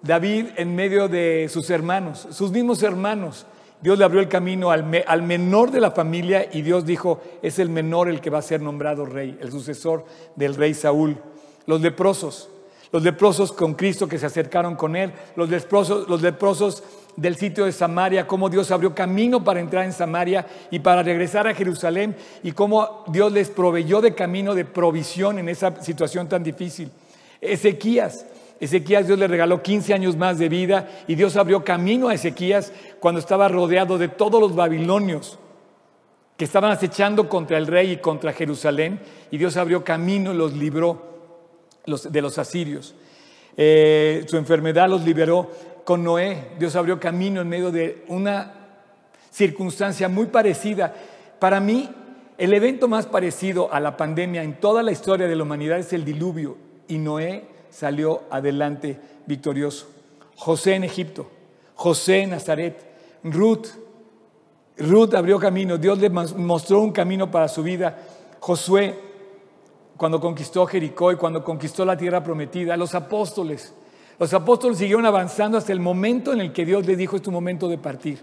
David 0.02 0.48
en 0.56 0.74
medio 0.74 1.08
de 1.08 1.48
sus 1.48 1.70
hermanos, 1.70 2.26
sus 2.30 2.50
mismos 2.50 2.82
hermanos. 2.82 3.46
Dios 3.82 3.98
le 3.98 4.04
abrió 4.04 4.20
el 4.20 4.28
camino 4.28 4.70
al, 4.70 5.04
al, 5.06 5.22
menor 5.22 5.72
de 5.72 5.80
la 5.80 5.90
familia 5.90 6.48
y 6.52 6.62
Dios 6.62 6.86
dijo, 6.86 7.20
es 7.42 7.58
el 7.58 7.68
menor 7.68 8.08
el 8.08 8.20
que 8.20 8.30
va 8.30 8.38
a 8.38 8.42
ser 8.42 8.60
nombrado 8.60 9.04
rey, 9.04 9.36
el 9.40 9.50
sucesor 9.50 10.04
del 10.36 10.54
rey 10.54 10.72
Saúl. 10.72 11.16
Los 11.66 11.80
leprosos, 11.80 12.48
los 12.92 13.02
leprosos 13.02 13.52
con 13.52 13.74
Cristo 13.74 14.06
que 14.06 14.18
se 14.18 14.26
acercaron 14.26 14.76
con 14.76 14.94
él, 14.94 15.12
los 15.34 15.48
leprosos, 15.48 16.08
los 16.08 16.22
leprosos 16.22 16.84
del 17.16 17.36
sitio 17.36 17.64
de 17.64 17.72
Samaria, 17.72 18.26
cómo 18.26 18.48
Dios 18.48 18.70
abrió 18.70 18.94
camino 18.94 19.42
para 19.42 19.60
entrar 19.60 19.84
en 19.84 19.92
Samaria 19.92 20.46
y 20.70 20.78
para 20.78 21.02
regresar 21.02 21.46
a 21.46 21.54
Jerusalén 21.54 22.16
y 22.42 22.52
cómo 22.52 23.04
Dios 23.08 23.32
les 23.32 23.50
proveyó 23.50 24.00
de 24.00 24.14
camino 24.14 24.54
de 24.54 24.64
provisión 24.64 25.38
en 25.38 25.48
esa 25.48 25.82
situación 25.82 26.28
tan 26.28 26.42
difícil. 26.42 26.90
Ezequías, 27.40 28.26
Ezequías 28.62 29.08
Dios 29.08 29.18
le 29.18 29.26
regaló 29.26 29.60
15 29.60 29.92
años 29.92 30.16
más 30.16 30.38
de 30.38 30.48
vida 30.48 30.88
y 31.08 31.16
Dios 31.16 31.36
abrió 31.36 31.64
camino 31.64 32.08
a 32.08 32.14
Ezequías 32.14 32.72
cuando 33.00 33.18
estaba 33.18 33.48
rodeado 33.48 33.98
de 33.98 34.06
todos 34.06 34.40
los 34.40 34.54
babilonios 34.54 35.36
que 36.36 36.44
estaban 36.44 36.70
acechando 36.70 37.28
contra 37.28 37.58
el 37.58 37.66
rey 37.66 37.90
y 37.90 37.96
contra 37.96 38.32
Jerusalén 38.32 39.00
y 39.32 39.38
Dios 39.38 39.56
abrió 39.56 39.82
camino 39.82 40.32
y 40.32 40.36
los 40.36 40.52
libró 40.52 41.02
de 41.84 42.22
los 42.22 42.38
asirios. 42.38 42.94
Eh, 43.56 44.24
su 44.28 44.36
enfermedad 44.36 44.88
los 44.88 45.02
liberó 45.02 45.50
con 45.82 46.04
Noé. 46.04 46.52
Dios 46.56 46.76
abrió 46.76 47.00
camino 47.00 47.40
en 47.40 47.48
medio 47.48 47.72
de 47.72 48.04
una 48.06 48.78
circunstancia 49.28 50.08
muy 50.08 50.26
parecida. 50.26 50.94
Para 51.40 51.58
mí, 51.58 51.90
el 52.38 52.54
evento 52.54 52.86
más 52.86 53.06
parecido 53.06 53.74
a 53.74 53.80
la 53.80 53.96
pandemia 53.96 54.44
en 54.44 54.60
toda 54.60 54.84
la 54.84 54.92
historia 54.92 55.26
de 55.26 55.34
la 55.34 55.42
humanidad 55.42 55.80
es 55.80 55.92
el 55.92 56.04
diluvio 56.04 56.56
y 56.86 56.98
Noé 56.98 57.50
salió 57.72 58.22
adelante 58.30 59.00
victorioso. 59.26 59.88
José 60.36 60.74
en 60.74 60.84
Egipto, 60.84 61.28
José 61.74 62.22
en 62.22 62.30
Nazaret, 62.30 62.84
Ruth. 63.24 63.66
Ruth 64.76 65.14
abrió 65.14 65.38
camino, 65.38 65.78
Dios 65.78 65.98
le 65.98 66.10
mostró 66.10 66.80
un 66.80 66.92
camino 66.92 67.30
para 67.30 67.48
su 67.48 67.62
vida. 67.62 67.98
Josué, 68.40 68.98
cuando 69.96 70.20
conquistó 70.20 70.66
Jericó 70.66 71.12
y 71.12 71.16
cuando 71.16 71.44
conquistó 71.44 71.84
la 71.84 71.96
tierra 71.96 72.22
prometida, 72.22 72.76
los 72.76 72.94
apóstoles. 72.94 73.74
Los 74.18 74.34
apóstoles 74.34 74.78
siguieron 74.78 75.06
avanzando 75.06 75.58
hasta 75.58 75.72
el 75.72 75.80
momento 75.80 76.32
en 76.32 76.40
el 76.40 76.52
que 76.52 76.64
Dios 76.64 76.86
les 76.86 76.98
dijo 76.98 77.16
es 77.16 77.22
tu 77.22 77.30
momento 77.30 77.68
de 77.68 77.78
partir. 77.78 78.20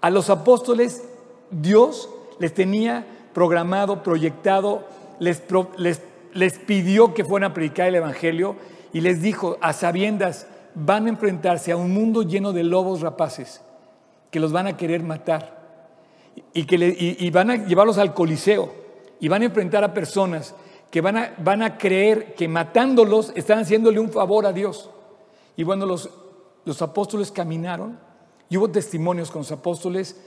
A 0.00 0.10
los 0.10 0.30
apóstoles 0.30 1.04
Dios 1.50 2.08
les 2.38 2.54
tenía 2.54 3.06
programado, 3.34 4.02
proyectado, 4.02 4.84
les, 5.18 5.42
les 5.76 6.00
les 6.38 6.58
pidió 6.58 7.14
que 7.14 7.24
fueran 7.24 7.50
a 7.50 7.54
predicar 7.54 7.88
el 7.88 7.96
Evangelio 7.96 8.56
y 8.92 9.00
les 9.00 9.20
dijo, 9.20 9.58
a 9.60 9.72
sabiendas, 9.72 10.46
van 10.74 11.06
a 11.06 11.10
enfrentarse 11.10 11.72
a 11.72 11.76
un 11.76 11.92
mundo 11.92 12.22
lleno 12.22 12.52
de 12.52 12.64
lobos 12.64 13.00
rapaces 13.00 13.60
que 14.30 14.40
los 14.40 14.52
van 14.52 14.66
a 14.66 14.76
querer 14.76 15.02
matar 15.02 15.58
y, 16.52 16.64
que 16.64 17.30
van 17.32 17.50
a 17.50 17.56
llevarlos 17.56 17.98
al 17.98 18.14
coliseo 18.14 18.72
y 19.20 19.28
van 19.28 19.42
a 19.42 19.46
enfrentar 19.46 19.82
a 19.82 19.92
personas 19.92 20.54
que 20.90 21.00
van 21.00 21.16
a, 21.16 21.34
van 21.38 21.62
a 21.62 21.76
creer 21.76 22.34
que 22.34 22.48
matándolos 22.48 23.32
están 23.34 23.58
haciéndole 23.58 23.98
un 23.98 24.10
favor 24.10 24.46
a 24.46 24.52
Dios. 24.52 24.90
Y 25.56 25.64
bueno, 25.64 25.84
los, 25.84 26.08
los 26.64 26.80
apóstoles 26.80 27.32
caminaron 27.32 27.98
y 28.48 28.56
hubo 28.56 28.70
testimonios 28.70 29.30
con 29.30 29.40
los 29.40 29.52
apóstoles 29.52 30.20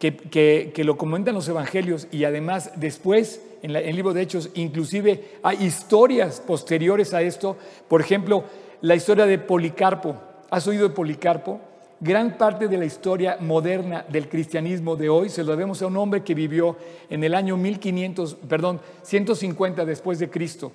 que, 0.00 0.82
lo 0.82 0.96
comentan 0.96 1.34
los 1.34 1.46
evangelios 1.48 2.08
y 2.10 2.24
además 2.24 2.72
después 2.76 3.42
en, 3.62 3.76
el 3.76 3.94
libro 3.94 4.14
de 4.14 4.22
Hechos 4.22 4.48
inclusive 4.54 5.36
hay 5.42 5.62
historias 5.62 6.40
posteriores 6.40 7.12
a 7.12 7.20
esto. 7.20 7.56
Por 7.86 8.00
ejemplo, 8.00 8.44
la 8.80 8.94
historia 8.94 9.26
de 9.26 9.38
Policarpo. 9.38 10.16
¿Has 10.48 10.66
oído 10.66 10.88
de 10.88 10.94
Policarpo? 10.94 11.60
Gran 12.00 12.38
parte 12.38 12.66
de 12.66 12.78
la 12.78 12.86
historia 12.86 13.36
moderna 13.40 14.06
del 14.08 14.30
cristianismo 14.30 14.96
de 14.96 15.10
hoy 15.10 15.28
se 15.28 15.44
lo 15.44 15.50
debemos 15.50 15.82
a 15.82 15.86
un 15.86 15.98
hombre 15.98 16.24
que 16.24 16.34
vivió 16.34 16.76
en 17.10 17.22
el 17.22 17.34
año 17.34 17.58
1500, 17.58 18.36
perdón, 18.48 18.80
150 19.02 19.84
después 19.84 20.18
de 20.18 20.30
Cristo, 20.30 20.72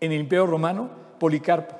en 0.00 0.10
el 0.10 0.18
Imperio 0.18 0.46
Romano, 0.46 0.90
Policarpo, 1.20 1.76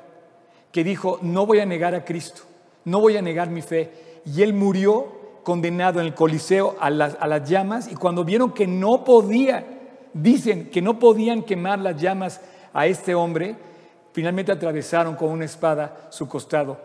que 0.71 0.85
dijo, 0.85 1.19
no 1.23 1.45
voy 1.45 1.59
a 1.59 1.67
negar 1.67 1.97
a 1.97 2.05
Cristo, 2.05 2.43
no 2.85 3.01
voy 3.01 3.17
a 3.17 3.23
negar 3.23 3.51
mi 3.51 3.63
fe. 3.63 3.91
Y 4.25 4.43
él 4.43 4.55
murió 4.55 5.24
condenado 5.45 6.01
en 6.01 6.07
el 6.07 6.15
Coliseo 6.15 6.75
a 6.81 6.91
las, 6.91 7.17
a 7.21 7.29
las 7.29 7.49
llamas 7.49 7.91
y 7.91 7.95
cuando 7.95 8.25
vieron 8.25 8.53
que 8.53 8.67
no 8.67 9.05
podía, 9.05 9.65
dicen 10.13 10.71
que 10.71 10.83
no 10.83 10.99
podían 10.99 11.43
quemar 11.43 11.79
las 11.79 12.01
llamas 12.01 12.41
a 12.73 12.87
este 12.87 13.15
hombre, 13.15 13.55
finalmente 14.13 14.51
atravesaron 14.51 15.15
con 15.15 15.31
una 15.31 15.45
espada 15.45 16.09
su 16.11 16.27
costado. 16.27 16.79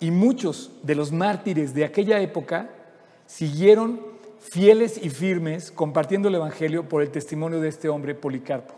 Y 0.00 0.10
muchos 0.10 0.72
de 0.82 0.94
los 0.94 1.12
mártires 1.12 1.72
de 1.72 1.84
aquella 1.84 2.20
época 2.20 2.70
siguieron 3.26 4.00
fieles 4.40 4.98
y 5.02 5.10
firmes 5.10 5.70
compartiendo 5.70 6.28
el 6.28 6.34
Evangelio 6.34 6.88
por 6.88 7.02
el 7.02 7.10
testimonio 7.10 7.60
de 7.60 7.68
este 7.68 7.88
hombre 7.88 8.14
Policarpo. 8.14 8.74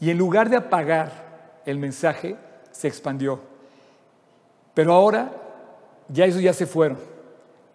Y 0.00 0.10
en 0.10 0.18
lugar 0.18 0.48
de 0.48 0.56
apagar 0.56 1.60
el 1.66 1.78
mensaje, 1.78 2.36
se 2.72 2.88
expandió. 2.88 3.40
Pero 4.74 4.92
ahora 4.92 5.32
ya 6.08 6.24
eso 6.24 6.40
ya 6.40 6.52
se 6.52 6.66
fueron. 6.66 6.98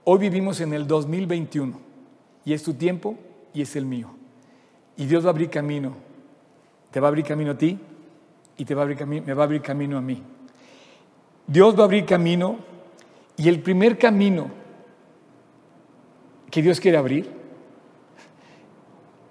Hoy 0.07 0.19
vivimos 0.19 0.61
en 0.61 0.71
el 0.71 0.85
2021 0.85 1.79
y 2.45 2.53
es 2.53 2.61
tu 2.61 2.75
tiempo 2.75 3.15
y 3.55 3.63
es 3.63 3.75
el 3.75 3.87
mío. 3.87 4.09
Y 4.97 5.07
Dios 5.07 5.23
va 5.23 5.29
a 5.29 5.31
abrir 5.31 5.49
camino. 5.49 5.93
Te 6.91 6.99
va 6.99 7.07
a 7.07 7.09
abrir 7.09 7.25
camino 7.25 7.53
a 7.53 7.57
ti 7.57 7.79
y 8.55 8.65
te 8.65 8.75
va 8.75 8.83
a 8.83 8.85
abrir 8.85 9.03
me 9.07 9.33
va 9.33 9.41
a 9.41 9.45
abrir 9.45 9.63
camino 9.63 9.97
a 9.97 10.01
mí. 10.01 10.21
Dios 11.47 11.75
va 11.75 11.81
a 11.81 11.85
abrir 11.85 12.05
camino 12.05 12.57
y 13.35 13.49
el 13.49 13.63
primer 13.63 13.97
camino 13.97 14.47
que 16.51 16.61
Dios 16.61 16.79
quiere 16.79 16.99
abrir, 16.99 17.27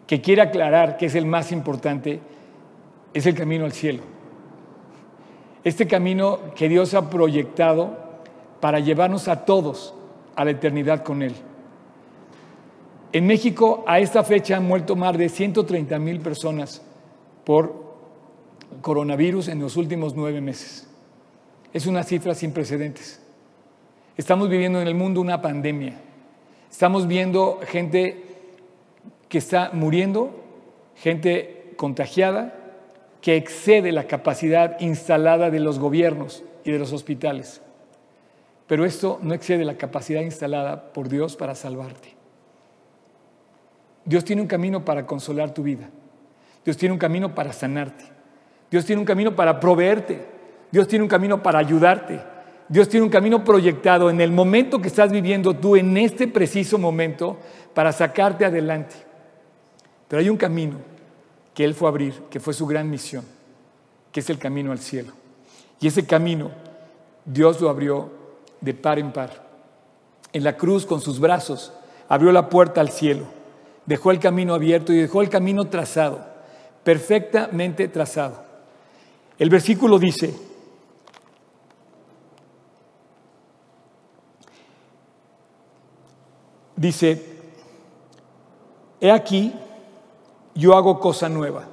que 0.08 0.20
quiere 0.20 0.42
aclarar 0.42 0.96
que 0.96 1.06
es 1.06 1.14
el 1.14 1.24
más 1.24 1.52
importante, 1.52 2.20
es 3.14 3.26
el 3.26 3.37
camino 3.37 3.64
al 3.64 3.72
cielo. 3.72 4.02
Este 5.62 5.87
camino 5.87 6.52
que 6.56 6.68
Dios 6.68 6.94
ha 6.94 7.08
proyectado 7.10 7.96
para 8.60 8.80
llevarnos 8.80 9.28
a 9.28 9.44
todos 9.44 9.94
a 10.36 10.44
la 10.44 10.50
eternidad 10.52 11.02
con 11.02 11.22
Él. 11.22 11.34
En 13.12 13.26
México 13.26 13.84
a 13.86 14.00
esta 14.00 14.24
fecha 14.24 14.56
han 14.56 14.66
muerto 14.66 14.96
más 14.96 15.16
de 15.16 15.28
130 15.28 15.98
mil 15.98 16.20
personas 16.20 16.82
por 17.44 17.84
coronavirus 18.80 19.48
en 19.48 19.60
los 19.60 19.76
últimos 19.76 20.14
nueve 20.14 20.40
meses. 20.40 20.88
Es 21.72 21.86
una 21.86 22.02
cifra 22.02 22.34
sin 22.34 22.52
precedentes. 22.52 23.20
Estamos 24.16 24.48
viviendo 24.48 24.80
en 24.80 24.88
el 24.88 24.94
mundo 24.94 25.20
una 25.20 25.40
pandemia. 25.40 25.94
Estamos 26.70 27.06
viendo 27.06 27.60
gente 27.66 28.24
que 29.28 29.38
está 29.38 29.70
muriendo, 29.72 30.40
gente 30.96 31.74
contagiada, 31.76 32.54
que 33.20 33.36
excede 33.36 33.90
la 33.90 34.06
capacidad 34.06 34.80
instalada 34.80 35.50
de 35.50 35.60
los 35.60 35.78
gobiernos 35.78 36.44
y 36.64 36.70
de 36.70 36.78
los 36.78 36.92
hospitales. 36.92 37.60
Pero 38.66 38.85
esto 38.85 39.18
no 39.22 39.35
excede 39.35 39.64
la 39.64 39.77
capacidad 39.77 40.22
instalada 40.22 40.92
por 40.92 41.09
Dios 41.09 41.37
para 41.37 41.55
salvarte. 41.55 42.14
Dios 44.05 44.24
tiene 44.24 44.42
un 44.42 44.48
camino 44.48 44.85
para 44.85 45.07
consolar 45.07 45.53
tu 45.53 45.62
vida. 45.62 45.88
Dios 46.64 46.77
tiene 46.77 46.92
un 46.92 46.98
camino 46.98 47.35
para 47.35 47.53
sanarte. 47.53 48.05
Dios 48.70 48.85
tiene 48.85 49.00
un 49.00 49.07
camino 49.07 49.37
para 49.37 49.61
proveerte. 49.61 50.27
Dios 50.70 50.88
tiene 50.88 51.03
un 51.03 51.09
camino 51.09 51.42
para 51.42 51.59
ayudarte. 51.59 52.20
Dios 52.68 52.88
tiene 52.88 53.05
un 53.05 53.11
camino 53.11 53.44
proyectado 53.44 54.09
en 54.09 54.20
el 54.20 54.33
momento 54.33 54.81
que 54.81 54.88
estás 54.88 55.12
viviendo 55.12 55.55
tú, 55.55 55.77
en 55.77 55.96
este 55.98 56.27
preciso 56.27 56.79
momento, 56.79 57.37
para 57.74 57.92
sacarte 57.92 58.44
adelante. 58.46 58.96
Pero 60.09 60.20
hay 60.20 60.31
un 60.31 60.38
camino 60.38 60.79
que 61.53 61.64
Él 61.64 61.74
fue 61.74 61.88
a 61.88 61.90
abrir, 61.90 62.14
que 62.31 62.40
fue 62.40 62.55
su 62.55 62.66
gran 62.66 62.88
misión, 62.88 63.24
que 64.11 64.20
es 64.20 64.31
el 64.31 64.38
camino 64.38 64.72
al 64.72 64.79
cielo. 64.79 65.12
Y 65.81 65.88
ese 65.88 66.07
camino 66.07 66.50
Dios 67.24 67.61
lo 67.61 67.68
abrió 67.68 68.23
de 68.64 68.72
par 68.72 68.98
en 68.98 69.12
par. 69.12 69.31
En 70.33 70.42
la 70.42 70.57
cruz, 70.57 70.87
con 70.87 71.00
sus 71.00 71.20
brazos, 71.20 71.72
abrió 72.09 72.33
la 72.33 72.48
puerta 72.48 72.81
al 72.81 72.88
cielo, 72.88 73.27
dejó 73.85 74.11
el 74.11 74.18
camino 74.18 74.55
abierto 74.55 74.92
y 74.92 74.96
dejó 74.96 75.20
el 75.20 75.29
camino 75.29 75.66
trazado, 75.66 76.24
perfectamente 76.83 77.87
trazado. 77.88 78.42
El 79.38 79.50
versículo 79.50 79.98
dice, 79.98 80.35
dice, 86.74 87.22
he 89.00 89.11
aquí, 89.11 89.53
yo 90.55 90.74
hago 90.74 91.00
cosa 91.00 91.29
nueva. 91.29 91.68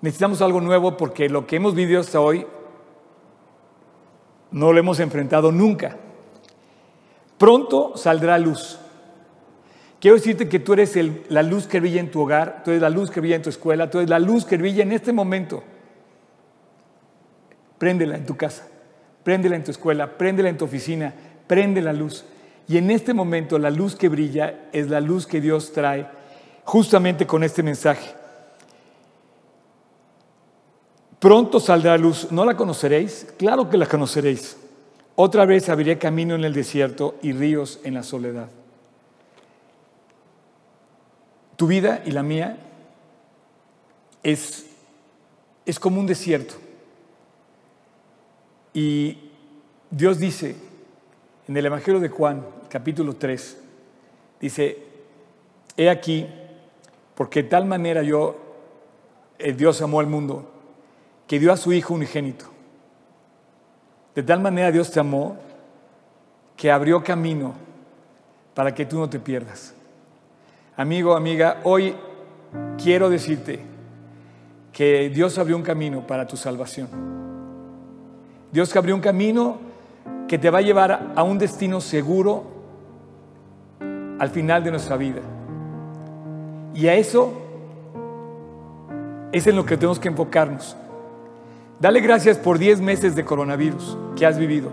Necesitamos 0.00 0.42
algo 0.42 0.60
nuevo 0.60 0.96
porque 0.96 1.28
lo 1.28 1.46
que 1.46 1.56
hemos 1.56 1.74
vivido 1.74 2.00
hasta 2.00 2.20
hoy 2.20 2.46
no 4.52 4.72
lo 4.72 4.78
hemos 4.78 5.00
enfrentado 5.00 5.50
nunca. 5.50 5.96
Pronto 7.38 7.96
saldrá 7.96 8.38
luz. 8.38 8.78
Quiero 10.00 10.16
decirte 10.16 10.48
que 10.48 10.58
tú 10.58 10.72
eres 10.72 10.96
la 11.28 11.42
luz 11.42 11.66
que 11.66 11.80
brilla 11.80 12.00
en 12.00 12.10
tu 12.10 12.20
hogar, 12.20 12.62
tú 12.64 12.70
eres 12.70 12.82
la 12.82 12.90
luz 12.90 13.10
que 13.10 13.20
brilla 13.20 13.36
en 13.36 13.42
tu 13.42 13.50
escuela, 13.50 13.88
tú 13.88 13.98
eres 13.98 14.10
la 14.10 14.18
luz 14.18 14.44
que 14.44 14.56
brilla 14.56 14.82
en 14.82 14.92
este 14.92 15.12
momento. 15.12 15.62
Préndela 17.78 18.16
en 18.16 18.26
tu 18.26 18.36
casa, 18.36 18.68
préndela 19.22 19.56
en 19.56 19.64
tu 19.64 19.70
escuela, 19.70 20.18
préndela 20.18 20.48
en 20.48 20.58
tu 20.58 20.64
oficina, 20.64 21.14
prende 21.46 21.80
la 21.80 21.92
luz. 21.92 22.24
Y 22.68 22.78
en 22.78 22.90
este 22.90 23.14
momento 23.14 23.58
la 23.58 23.70
luz 23.70 23.96
que 23.96 24.08
brilla 24.08 24.68
es 24.72 24.88
la 24.88 25.00
luz 25.00 25.26
que 25.26 25.40
Dios 25.40 25.72
trae 25.72 26.08
justamente 26.64 27.26
con 27.26 27.44
este 27.44 27.62
mensaje. 27.62 28.21
Pronto 31.22 31.60
saldrá 31.60 31.96
luz, 31.96 32.32
¿no 32.32 32.44
la 32.44 32.56
conoceréis? 32.56 33.28
Claro 33.38 33.70
que 33.70 33.76
la 33.76 33.86
conoceréis. 33.86 34.56
Otra 35.14 35.46
vez 35.46 35.68
abriré 35.68 35.96
camino 35.96 36.34
en 36.34 36.42
el 36.42 36.52
desierto 36.52 37.14
y 37.22 37.30
ríos 37.32 37.78
en 37.84 37.94
la 37.94 38.02
soledad. 38.02 38.48
Tu 41.54 41.68
vida 41.68 42.02
y 42.04 42.10
la 42.10 42.24
mía 42.24 42.58
es, 44.24 44.66
es 45.64 45.78
como 45.78 46.00
un 46.00 46.08
desierto. 46.08 46.54
Y 48.74 49.30
Dios 49.92 50.18
dice 50.18 50.56
en 51.46 51.56
el 51.56 51.66
Evangelio 51.66 52.00
de 52.00 52.08
Juan, 52.08 52.44
capítulo 52.68 53.14
3, 53.14 53.58
dice, 54.40 54.76
he 55.76 55.88
aquí, 55.88 56.26
porque 57.14 57.44
de 57.44 57.48
tal 57.48 57.64
manera 57.64 58.02
yo, 58.02 58.36
Dios 59.56 59.80
amó 59.82 60.00
al 60.00 60.08
mundo, 60.08 60.51
que 61.26 61.38
dio 61.38 61.52
a 61.52 61.56
su 61.56 61.72
Hijo 61.72 61.94
unigénito. 61.94 62.46
De 64.14 64.22
tal 64.22 64.40
manera 64.40 64.70
Dios 64.70 64.90
te 64.90 65.00
amó 65.00 65.36
que 66.56 66.70
abrió 66.70 67.02
camino 67.02 67.54
para 68.54 68.74
que 68.74 68.84
tú 68.84 68.98
no 68.98 69.08
te 69.08 69.18
pierdas. 69.18 69.74
Amigo, 70.76 71.16
amiga, 71.16 71.60
hoy 71.64 71.94
quiero 72.82 73.08
decirte 73.08 73.60
que 74.72 75.10
Dios 75.10 75.38
abrió 75.38 75.56
un 75.56 75.62
camino 75.62 76.06
para 76.06 76.26
tu 76.26 76.36
salvación. 76.36 76.88
Dios 78.50 78.74
abrió 78.76 78.94
un 78.94 79.00
camino 79.00 79.58
que 80.28 80.38
te 80.38 80.50
va 80.50 80.58
a 80.58 80.62
llevar 80.62 81.12
a 81.14 81.22
un 81.22 81.38
destino 81.38 81.80
seguro 81.80 82.44
al 84.18 84.30
final 84.30 84.62
de 84.62 84.70
nuestra 84.70 84.96
vida. 84.96 85.20
Y 86.74 86.86
a 86.86 86.94
eso 86.94 87.32
es 89.32 89.46
en 89.46 89.56
lo 89.56 89.64
que 89.64 89.76
tenemos 89.76 89.98
que 89.98 90.08
enfocarnos. 90.08 90.76
Dale 91.82 91.98
gracias 91.98 92.38
por 92.38 92.60
10 92.60 92.80
meses 92.80 93.16
de 93.16 93.24
coronavirus 93.24 93.98
que 94.14 94.24
has 94.24 94.38
vivido. 94.38 94.70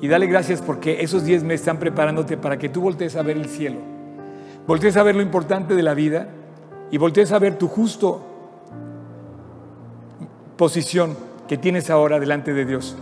Y 0.00 0.08
dale 0.08 0.26
gracias 0.26 0.62
porque 0.62 1.02
esos 1.02 1.22
10 1.22 1.42
meses 1.42 1.60
están 1.60 1.78
preparándote 1.78 2.38
para 2.38 2.56
que 2.56 2.70
tú 2.70 2.80
voltees 2.80 3.14
a 3.14 3.20
ver 3.20 3.36
el 3.36 3.44
cielo. 3.44 3.76
Voltees 4.66 4.96
a 4.96 5.02
ver 5.02 5.16
lo 5.16 5.20
importante 5.20 5.74
de 5.74 5.82
la 5.82 5.92
vida 5.92 6.28
y 6.90 6.96
voltees 6.96 7.30
a 7.30 7.38
ver 7.38 7.58
tu 7.58 7.68
justo 7.68 8.22
posición 10.56 11.14
que 11.46 11.58
tienes 11.58 11.90
ahora 11.90 12.18
delante 12.18 12.54
de 12.54 12.64
Dios. 12.64 12.96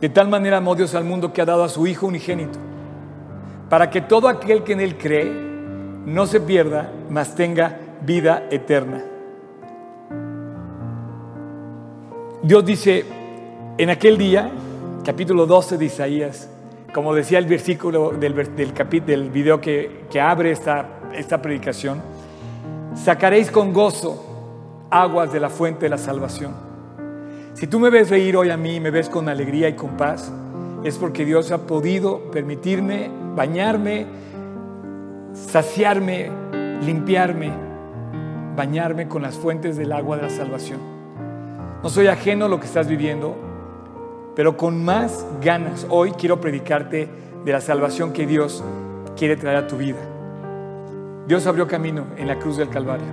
De 0.00 0.08
tal 0.08 0.26
manera 0.26 0.56
amó 0.56 0.74
Dios 0.74 0.96
al 0.96 1.04
mundo 1.04 1.32
que 1.32 1.40
ha 1.40 1.46
dado 1.46 1.62
a 1.62 1.68
su 1.68 1.86
Hijo 1.86 2.08
unigénito, 2.08 2.58
para 3.70 3.90
que 3.90 4.00
todo 4.00 4.26
aquel 4.26 4.64
que 4.64 4.72
en 4.72 4.80
Él 4.80 4.98
cree 4.98 5.32
no 6.04 6.26
se 6.26 6.40
pierda, 6.40 6.90
mas 7.08 7.36
tenga 7.36 7.78
vida 8.02 8.48
eterna. 8.50 9.04
Dios 12.42 12.64
dice 12.64 13.04
en 13.78 13.90
aquel 13.90 14.16
día, 14.16 14.48
capítulo 15.04 15.44
12 15.44 15.76
de 15.76 15.86
Isaías, 15.86 16.48
como 16.94 17.12
decía 17.12 17.40
el 17.40 17.46
versículo 17.46 18.12
del, 18.12 18.32
video 19.30 19.60
que, 19.60 20.04
que 20.08 20.20
abre 20.20 20.52
esta, 20.52 21.00
esta 21.16 21.42
predicación, 21.42 22.00
sacaréis 22.94 23.50
con 23.50 23.72
gozo 23.72 24.86
aguas 24.88 25.32
de 25.32 25.40
la 25.40 25.50
fuente 25.50 25.86
de 25.86 25.90
la 25.90 25.98
salvación. 25.98 26.54
Si 27.54 27.66
tú 27.66 27.80
me 27.80 27.90
ves 27.90 28.08
reír 28.08 28.36
hoy 28.36 28.50
a 28.50 28.56
mí, 28.56 28.78
me 28.78 28.92
ves 28.92 29.08
con 29.08 29.28
alegría 29.28 29.68
y 29.68 29.74
con 29.74 29.96
paz, 29.96 30.30
es 30.84 30.96
porque 30.96 31.24
Dios 31.24 31.50
ha 31.50 31.66
podido 31.66 32.30
permitirme 32.30 33.10
bañarme, 33.34 34.06
saciarme, 35.32 36.30
limpiarme, 36.82 37.50
bañarme 38.54 39.08
con 39.08 39.22
las 39.22 39.34
fuentes 39.34 39.76
del 39.76 39.90
agua 39.90 40.18
de 40.18 40.22
la 40.22 40.30
salvación. 40.30 40.97
No 41.80 41.88
soy 41.88 42.08
ajeno 42.08 42.46
a 42.46 42.48
lo 42.48 42.58
que 42.58 42.66
estás 42.66 42.88
viviendo, 42.88 43.36
pero 44.34 44.56
con 44.56 44.84
más 44.84 45.24
ganas 45.40 45.86
hoy 45.88 46.10
quiero 46.10 46.40
predicarte 46.40 47.08
de 47.44 47.52
la 47.52 47.60
salvación 47.60 48.12
que 48.12 48.26
Dios 48.26 48.64
quiere 49.16 49.36
traer 49.36 49.58
a 49.58 49.66
tu 49.68 49.76
vida. 49.76 50.00
Dios 51.28 51.46
abrió 51.46 51.68
camino 51.68 52.06
en 52.16 52.26
la 52.26 52.36
cruz 52.40 52.56
del 52.56 52.68
Calvario 52.68 53.06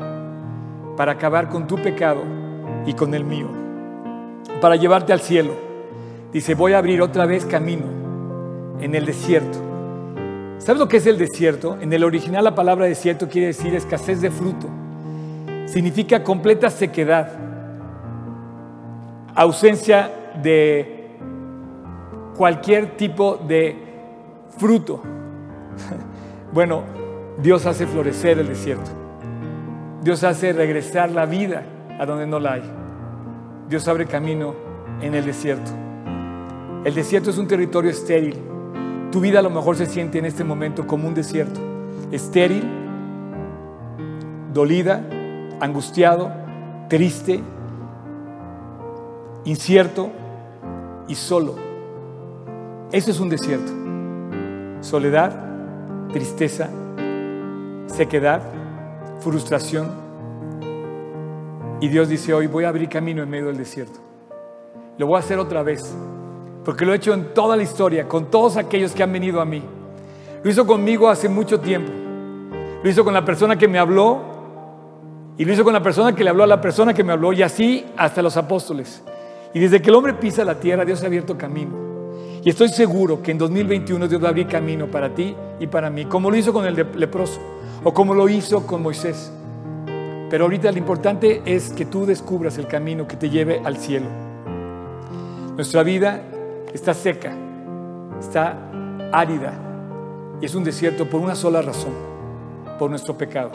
para 0.97 1.11
acabar 1.11 1.49
con 1.49 1.67
tu 1.67 1.75
pecado 1.75 2.23
y 2.87 2.93
con 2.93 3.13
el 3.13 3.23
mío, 3.23 3.49
para 4.61 4.77
llevarte 4.77 5.13
al 5.13 5.19
cielo. 5.19 5.53
Dice, 6.33 6.55
voy 6.55 6.73
a 6.73 6.79
abrir 6.79 7.03
otra 7.03 7.27
vez 7.27 7.45
camino 7.45 7.85
en 8.81 8.95
el 8.95 9.05
desierto. 9.05 9.59
¿Sabes 10.57 10.79
lo 10.79 10.87
que 10.87 10.97
es 10.97 11.05
el 11.05 11.19
desierto? 11.19 11.77
En 11.81 11.93
el 11.93 12.03
original 12.03 12.43
la 12.43 12.55
palabra 12.55 12.87
desierto 12.87 13.29
quiere 13.29 13.47
decir 13.47 13.75
escasez 13.75 14.21
de 14.21 14.31
fruto. 14.31 14.67
Significa 15.67 16.23
completa 16.23 16.71
sequedad, 16.71 17.29
ausencia 19.35 20.11
de 20.41 21.17
cualquier 22.35 22.97
tipo 22.97 23.37
de 23.37 23.75
fruto. 24.57 25.01
Bueno, 26.53 26.83
Dios 27.37 27.65
hace 27.65 27.85
florecer 27.85 28.39
el 28.39 28.47
desierto. 28.47 28.89
Dios 30.01 30.23
hace 30.23 30.53
regresar 30.53 31.11
la 31.11 31.25
vida 31.25 31.63
a 31.99 32.05
donde 32.05 32.25
no 32.25 32.39
la 32.39 32.53
hay. 32.53 32.63
Dios 33.67 33.85
abre 33.89 34.05
camino 34.05 34.55
en 35.01 35.15
el 35.15 35.25
desierto. 35.25 35.69
El 36.85 36.93
desierto 36.93 37.31
es 37.31 37.37
un 37.37 37.47
territorio 37.47 37.91
estéril. 37.91 38.37
Tu 39.11 39.19
vida 39.19 39.39
a 39.39 39.41
lo 39.41 39.49
mejor 39.49 39.75
se 39.75 39.85
siente 39.85 40.17
en 40.17 40.23
este 40.25 40.45
momento 40.45 40.87
como 40.87 41.09
un 41.09 41.13
desierto. 41.13 41.59
Estéril, 42.09 42.63
dolida, 44.53 45.03
angustiado, 45.59 46.31
triste, 46.87 47.41
incierto 49.45 50.09
y 51.07 51.15
solo. 51.15 51.55
Eso 52.91 53.11
es 53.11 53.19
un 53.19 53.29
desierto. 53.29 53.71
Soledad, 54.81 55.31
tristeza, 56.11 56.69
sequedad, 57.87 58.41
frustración. 59.21 59.89
Y 61.79 61.87
Dios 61.87 62.09
dice 62.09 62.33
hoy, 62.33 62.47
voy 62.47 62.63
a 62.63 62.69
abrir 62.69 62.89
camino 62.89 63.23
en 63.23 63.29
medio 63.29 63.47
del 63.47 63.57
desierto. 63.57 63.99
Lo 64.97 65.07
voy 65.07 65.17
a 65.17 65.19
hacer 65.19 65.39
otra 65.39 65.61
vez, 65.61 65.95
porque 66.63 66.85
lo 66.85 66.93
he 66.93 66.95
hecho 66.95 67.13
en 67.13 67.33
toda 67.33 67.55
la 67.55 67.63
historia, 67.63 68.07
con 68.07 68.31
todos 68.31 68.57
aquellos 68.57 68.93
que 68.93 69.03
han 69.03 69.11
venido 69.11 69.41
a 69.41 69.45
mí. 69.45 69.61
Lo 70.43 70.49
hizo 70.49 70.65
conmigo 70.65 71.09
hace 71.09 71.27
mucho 71.27 71.59
tiempo. 71.59 71.91
Lo 72.83 72.89
hizo 72.89 73.03
con 73.03 73.13
la 73.13 73.25
persona 73.25 73.57
que 73.57 73.67
me 73.67 73.77
habló 73.77 74.21
y 75.37 75.43
lo 75.43 75.53
hizo 75.53 75.63
con 75.63 75.73
la 75.73 75.83
persona 75.83 76.15
que 76.15 76.23
le 76.23 76.29
habló 76.29 76.43
a 76.43 76.47
la 76.47 76.61
persona 76.61 76.93
que 76.93 77.03
me 77.03 77.11
habló 77.11 77.33
y 77.33 77.41
así 77.41 77.85
hasta 77.97 78.21
los 78.21 78.37
apóstoles. 78.37 79.03
Y 79.55 79.59
desde 79.59 79.81
que 79.81 79.89
el 79.89 79.95
hombre 79.95 80.13
pisa 80.13 80.43
la 80.43 80.59
tierra, 80.59 80.83
Dios 80.83 81.01
ha 81.01 81.05
abierto 81.05 81.37
camino. 81.37 81.71
Y 82.43 82.49
estoy 82.49 82.67
seguro 82.67 83.23
que 83.23 83.31
en 83.31 83.37
2021 83.37 84.09
Dios 84.09 84.21
va 84.21 84.27
a 84.27 84.29
abrir 84.31 84.47
camino 84.47 84.87
para 84.87 85.15
ti 85.15 85.33
y 85.61 85.67
para 85.67 85.89
mí, 85.89 86.03
como 86.03 86.29
lo 86.29 86.35
hizo 86.35 86.51
con 86.51 86.65
el 86.65 86.75
leproso 86.75 87.39
o 87.81 87.93
como 87.93 88.13
lo 88.13 88.27
hizo 88.27 88.67
con 88.67 88.83
Moisés. 88.83 89.31
Pero 90.29 90.43
ahorita 90.43 90.73
lo 90.73 90.77
importante 90.77 91.41
es 91.45 91.69
que 91.69 91.85
tú 91.85 92.05
descubras 92.05 92.57
el 92.57 92.67
camino 92.67 93.07
que 93.07 93.15
te 93.15 93.29
lleve 93.29 93.61
al 93.63 93.77
cielo. 93.77 94.07
Nuestra 95.55 95.83
vida 95.83 96.21
está 96.73 96.93
seca, 96.93 97.33
está 98.19 98.57
árida 99.13 99.53
y 100.41 100.47
es 100.47 100.53
un 100.53 100.65
desierto 100.65 101.09
por 101.09 101.21
una 101.21 101.33
sola 101.33 101.61
razón, 101.61 101.93
por 102.77 102.89
nuestro 102.89 103.17
pecado. 103.17 103.53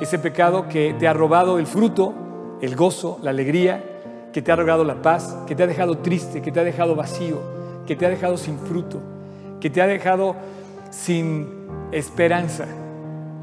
Ese 0.00 0.18
pecado 0.18 0.66
que 0.68 0.96
te 0.98 1.06
ha 1.06 1.12
robado 1.12 1.60
el 1.60 1.68
fruto, 1.68 2.12
el 2.60 2.74
gozo, 2.74 3.20
la 3.22 3.30
alegría, 3.30 3.92
que 4.32 4.42
te 4.42 4.52
ha 4.52 4.56
robado 4.56 4.84
la 4.84 5.02
paz, 5.02 5.36
que 5.46 5.54
te 5.54 5.62
ha 5.62 5.66
dejado 5.66 5.98
triste, 5.98 6.42
que 6.42 6.52
te 6.52 6.60
ha 6.60 6.64
dejado 6.64 6.94
vacío, 6.94 7.40
que 7.86 7.96
te 7.96 8.06
ha 8.06 8.10
dejado 8.10 8.36
sin 8.36 8.58
fruto, 8.58 9.00
que 9.60 9.70
te 9.70 9.80
ha 9.80 9.86
dejado 9.86 10.36
sin 10.90 11.48
esperanza 11.92 12.66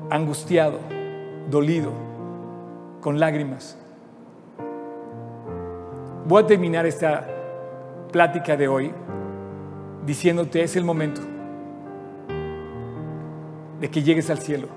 angustiado, 0.10 0.80
dolido, 1.50 1.92
con 3.02 3.20
lágrimas. 3.20 3.78
Voy 6.26 6.44
a 6.44 6.48
terminar 6.48 6.86
esta 6.86 7.28
plática 8.12 8.56
de 8.56 8.68
hoy 8.68 8.94
diciéndote 10.06 10.62
es 10.62 10.76
el 10.76 10.84
momento 10.84 11.22
de 13.80 13.90
que 13.90 14.04
llegues 14.04 14.30
al 14.30 14.40
cielo, 14.40 14.68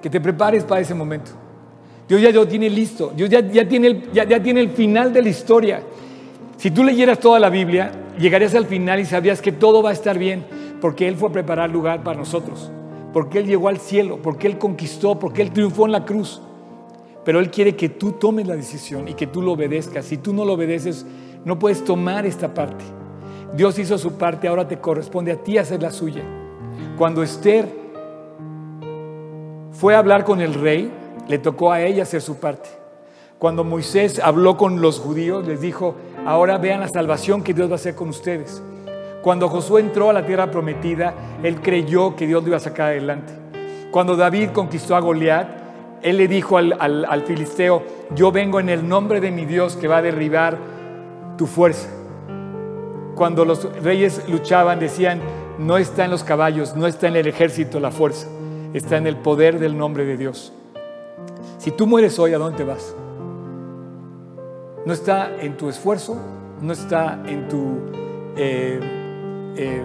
que 0.00 0.08
te 0.08 0.20
prepares 0.20 0.64
para 0.64 0.80
ese 0.80 0.94
momento. 0.94 1.32
Dios 2.08 2.20
ya 2.20 2.30
lo 2.30 2.46
tiene 2.46 2.70
listo, 2.70 3.12
Dios 3.16 3.28
ya, 3.28 3.40
ya 3.40 3.66
tiene 3.66 3.86
el, 3.88 4.12
ya, 4.12 4.24
ya 4.24 4.42
tiene 4.42 4.60
el 4.60 4.70
final 4.70 5.12
de 5.12 5.22
la 5.22 5.28
historia. 5.28 5.82
Si 6.56 6.70
tú 6.70 6.84
leyeras 6.84 7.18
toda 7.18 7.38
la 7.38 7.50
Biblia, 7.50 7.92
llegarías 8.18 8.54
al 8.54 8.66
final 8.66 9.00
y 9.00 9.04
sabrías 9.04 9.42
que 9.42 9.52
todo 9.52 9.82
va 9.82 9.90
a 9.90 9.92
estar 9.92 10.18
bien, 10.18 10.44
porque 10.80 11.08
Él 11.08 11.16
fue 11.16 11.28
a 11.28 11.32
preparar 11.32 11.70
lugar 11.70 12.02
para 12.02 12.18
nosotros 12.18 12.70
porque 13.16 13.38
Él 13.38 13.46
llegó 13.46 13.68
al 13.68 13.78
cielo, 13.78 14.20
porque 14.22 14.46
Él 14.46 14.58
conquistó, 14.58 15.18
porque 15.18 15.40
Él 15.40 15.50
triunfó 15.50 15.86
en 15.86 15.92
la 15.92 16.04
cruz. 16.04 16.42
Pero 17.24 17.40
Él 17.40 17.50
quiere 17.50 17.74
que 17.74 17.88
tú 17.88 18.12
tomes 18.12 18.46
la 18.46 18.54
decisión 18.54 19.08
y 19.08 19.14
que 19.14 19.26
tú 19.26 19.40
lo 19.40 19.52
obedezcas. 19.52 20.04
Si 20.04 20.18
tú 20.18 20.34
no 20.34 20.44
lo 20.44 20.52
obedeces, 20.52 21.06
no 21.42 21.58
puedes 21.58 21.82
tomar 21.82 22.26
esta 22.26 22.52
parte. 22.52 22.84
Dios 23.56 23.78
hizo 23.78 23.96
su 23.96 24.18
parte, 24.18 24.48
ahora 24.48 24.68
te 24.68 24.80
corresponde 24.80 25.32
a 25.32 25.42
ti 25.42 25.56
hacer 25.56 25.80
la 25.80 25.92
suya. 25.92 26.24
Cuando 26.98 27.22
Esther 27.22 27.66
fue 29.70 29.94
a 29.94 29.98
hablar 29.98 30.22
con 30.26 30.42
el 30.42 30.52
rey, 30.52 30.92
le 31.28 31.38
tocó 31.38 31.72
a 31.72 31.82
ella 31.82 32.04
hacer 32.04 32.20
su 32.20 32.38
parte. 32.38 32.68
Cuando 33.38 33.64
Moisés 33.64 34.18
habló 34.18 34.56
con 34.56 34.80
los 34.80 34.98
judíos, 34.98 35.46
les 35.46 35.60
dijo, 35.60 35.94
ahora 36.24 36.56
vean 36.56 36.80
la 36.80 36.88
salvación 36.88 37.42
que 37.42 37.52
Dios 37.52 37.68
va 37.68 37.72
a 37.72 37.76
hacer 37.76 37.94
con 37.94 38.08
ustedes. 38.08 38.62
Cuando 39.22 39.48
Josué 39.48 39.80
entró 39.80 40.08
a 40.08 40.12
la 40.12 40.24
tierra 40.24 40.50
prometida, 40.50 41.12
él 41.42 41.60
creyó 41.60 42.16
que 42.16 42.26
Dios 42.26 42.42
lo 42.42 42.48
iba 42.48 42.56
a 42.56 42.60
sacar 42.60 42.90
adelante. 42.90 43.32
Cuando 43.90 44.16
David 44.16 44.50
conquistó 44.50 44.96
a 44.96 45.00
Goliat, 45.00 45.48
él 46.02 46.18
le 46.18 46.28
dijo 46.28 46.56
al, 46.56 47.24
filisteo, 47.26 47.82
yo 48.14 48.30
vengo 48.30 48.60
en 48.60 48.68
el 48.68 48.88
nombre 48.88 49.20
de 49.20 49.30
mi 49.30 49.44
Dios 49.44 49.76
que 49.76 49.88
va 49.88 49.98
a 49.98 50.02
derribar 50.02 50.56
tu 51.36 51.46
fuerza. 51.46 51.88
Cuando 53.16 53.44
los 53.44 53.64
reyes 53.82 54.22
luchaban 54.28 54.78
decían, 54.78 55.20
no 55.58 55.76
está 55.76 56.04
en 56.04 56.10
los 56.10 56.22
caballos, 56.22 56.76
no 56.76 56.86
está 56.86 57.08
en 57.08 57.16
el 57.16 57.26
ejército 57.26 57.80
la 57.80 57.90
fuerza, 57.90 58.28
está 58.74 58.96
en 58.96 59.06
el 59.06 59.16
poder 59.16 59.58
del 59.58 59.76
nombre 59.76 60.04
de 60.04 60.16
Dios. 60.16 60.52
Si 61.66 61.72
tú 61.72 61.88
mueres 61.88 62.16
hoy, 62.20 62.32
¿a 62.32 62.38
dónde 62.38 62.62
vas? 62.62 62.94
No 64.84 64.92
está 64.92 65.34
en 65.40 65.56
tu 65.56 65.68
esfuerzo, 65.68 66.16
no 66.62 66.72
está 66.72 67.20
en, 67.26 67.48
tu, 67.48 67.90
eh, 68.36 68.78
eh, 69.56 69.84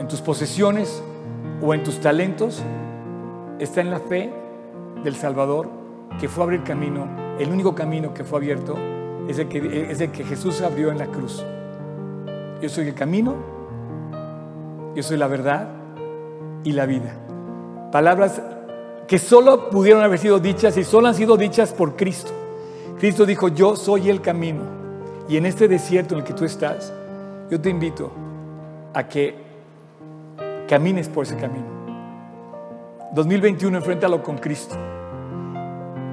en 0.00 0.08
tus 0.08 0.20
posesiones 0.20 1.00
o 1.62 1.72
en 1.74 1.84
tus 1.84 2.00
talentos, 2.00 2.60
está 3.60 3.82
en 3.82 3.92
la 3.92 4.00
fe 4.00 4.32
del 5.04 5.14
Salvador 5.14 5.68
que 6.18 6.28
fue 6.28 6.42
a 6.42 6.46
abrir 6.46 6.64
camino. 6.64 7.06
El 7.38 7.52
único 7.52 7.72
camino 7.72 8.12
que 8.12 8.24
fue 8.24 8.40
abierto 8.40 8.74
es 9.28 9.38
el 9.38 9.46
que, 9.46 9.88
es 9.88 10.00
el 10.00 10.10
que 10.10 10.24
Jesús 10.24 10.60
abrió 10.60 10.90
en 10.90 10.98
la 10.98 11.06
cruz. 11.06 11.46
Yo 12.60 12.68
soy 12.68 12.88
el 12.88 12.94
camino, 12.94 13.36
yo 14.96 15.04
soy 15.04 15.18
la 15.18 15.28
verdad 15.28 15.68
y 16.64 16.72
la 16.72 16.84
vida. 16.84 17.14
Palabras 17.92 18.42
que 19.06 19.18
solo 19.18 19.70
pudieron 19.70 20.02
haber 20.02 20.18
sido 20.18 20.38
dichas 20.38 20.76
y 20.76 20.84
solo 20.84 21.08
han 21.08 21.14
sido 21.14 21.36
dichas 21.36 21.72
por 21.72 21.96
Cristo. 21.96 22.32
Cristo 22.98 23.26
dijo, 23.26 23.48
yo 23.48 23.76
soy 23.76 24.10
el 24.10 24.20
camino. 24.20 24.62
Y 25.28 25.36
en 25.36 25.46
este 25.46 25.68
desierto 25.68 26.14
en 26.14 26.20
el 26.20 26.26
que 26.26 26.32
tú 26.32 26.44
estás, 26.44 26.92
yo 27.50 27.60
te 27.60 27.68
invito 27.68 28.10
a 28.94 29.06
que 29.06 29.34
camines 30.68 31.08
por 31.08 31.24
ese 31.24 31.36
camino. 31.36 31.66
2021, 33.12 33.76
enfréntalo 33.76 34.22
con 34.22 34.38
Cristo. 34.38 34.74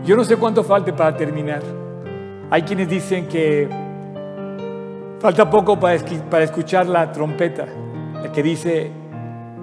Yo 0.06 0.16
no 0.16 0.24
sé 0.24 0.38
cuánto 0.38 0.64
falte 0.64 0.94
para 0.94 1.16
terminar. 1.16 1.62
Hay 2.50 2.64
quienes 2.64 2.90
dicen 2.90 3.28
que 3.28 3.68
falta 5.20 5.50
poco 5.50 5.80
para, 5.80 5.98
para 6.30 6.44
escuchar 6.44 6.88
la 6.88 7.12
trompeta, 7.12 7.66
la 8.22 8.32
que 8.32 8.44
dice 8.44 8.92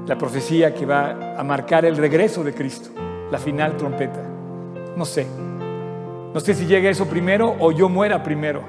la 0.06 0.16
profecía 0.16 0.74
que 0.74 0.86
va 0.86 1.36
a 1.36 1.44
marcar 1.44 1.84
el 1.84 1.96
regreso 1.96 2.42
de 2.42 2.54
Cristo, 2.54 2.90
la 3.30 3.38
final 3.38 3.76
trompeta. 3.76 4.22
No 4.96 5.04
sé. 5.04 5.26
No 6.32 6.40
sé 6.40 6.54
si 6.54 6.66
llega 6.66 6.90
eso 6.90 7.06
primero 7.06 7.56
o 7.58 7.72
yo 7.72 7.88
muera 7.88 8.22
primero, 8.22 8.62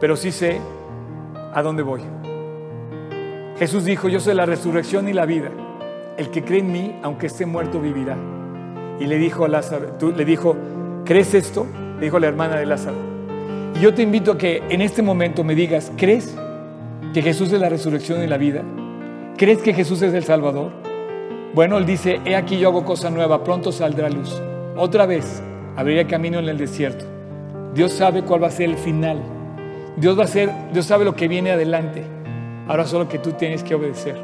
pero 0.00 0.16
sí 0.16 0.32
sé 0.32 0.60
a 1.52 1.62
dónde 1.62 1.82
voy. 1.82 2.00
Jesús 3.58 3.84
dijo, 3.84 4.08
yo 4.08 4.20
soy 4.20 4.34
la 4.34 4.46
resurrección 4.46 5.08
y 5.08 5.12
la 5.12 5.26
vida. 5.26 5.50
El 6.16 6.30
que 6.30 6.42
cree 6.42 6.60
en 6.60 6.72
mí, 6.72 6.98
aunque 7.02 7.26
esté 7.26 7.44
muerto, 7.44 7.80
vivirá. 7.80 8.16
Y 8.98 9.06
le 9.06 9.18
dijo 9.18 9.44
a 9.44 9.48
Lázaro, 9.48 9.96
le 10.16 10.24
dijo, 10.24 10.56
¿crees 11.04 11.34
esto? 11.34 11.66
Le 11.98 12.06
dijo 12.06 12.18
la 12.18 12.28
hermana 12.28 12.56
de 12.56 12.66
Lázaro. 12.66 12.96
Y 13.74 13.80
yo 13.80 13.92
te 13.92 14.02
invito 14.02 14.32
a 14.32 14.38
que 14.38 14.62
en 14.70 14.80
este 14.80 15.02
momento 15.02 15.44
me 15.44 15.54
digas, 15.54 15.92
¿crees 15.96 16.34
que 17.12 17.20
Jesús 17.20 17.52
es 17.52 17.60
la 17.60 17.68
resurrección 17.68 18.22
y 18.22 18.26
la 18.26 18.38
vida? 18.38 18.62
¿Crees 19.36 19.58
que 19.58 19.74
Jesús 19.74 20.00
es 20.02 20.14
el 20.14 20.24
Salvador? 20.24 20.70
Bueno, 21.52 21.78
él 21.78 21.86
dice, 21.86 22.20
he 22.24 22.36
aquí 22.36 22.58
yo 22.58 22.68
hago 22.68 22.84
cosa 22.84 23.10
nueva, 23.10 23.42
pronto 23.42 23.72
saldrá 23.72 24.08
luz. 24.08 24.40
Otra 24.76 25.04
vez 25.04 25.42
abriré 25.76 26.06
camino 26.06 26.38
en 26.38 26.48
el 26.48 26.56
desierto. 26.56 27.04
Dios 27.74 27.92
sabe 27.92 28.22
cuál 28.22 28.42
va 28.42 28.46
a 28.46 28.52
ser 28.52 28.70
el 28.70 28.76
final. 28.76 29.20
Dios 29.96 30.16
va 30.16 30.24
a 30.24 30.28
ser, 30.28 30.50
Dios 30.72 30.86
sabe 30.86 31.04
lo 31.04 31.16
que 31.16 31.26
viene 31.26 31.50
adelante. 31.50 32.04
Ahora 32.68 32.86
solo 32.86 33.08
que 33.08 33.18
tú 33.18 33.32
tienes 33.32 33.64
que 33.64 33.74
obedecer. 33.74 34.16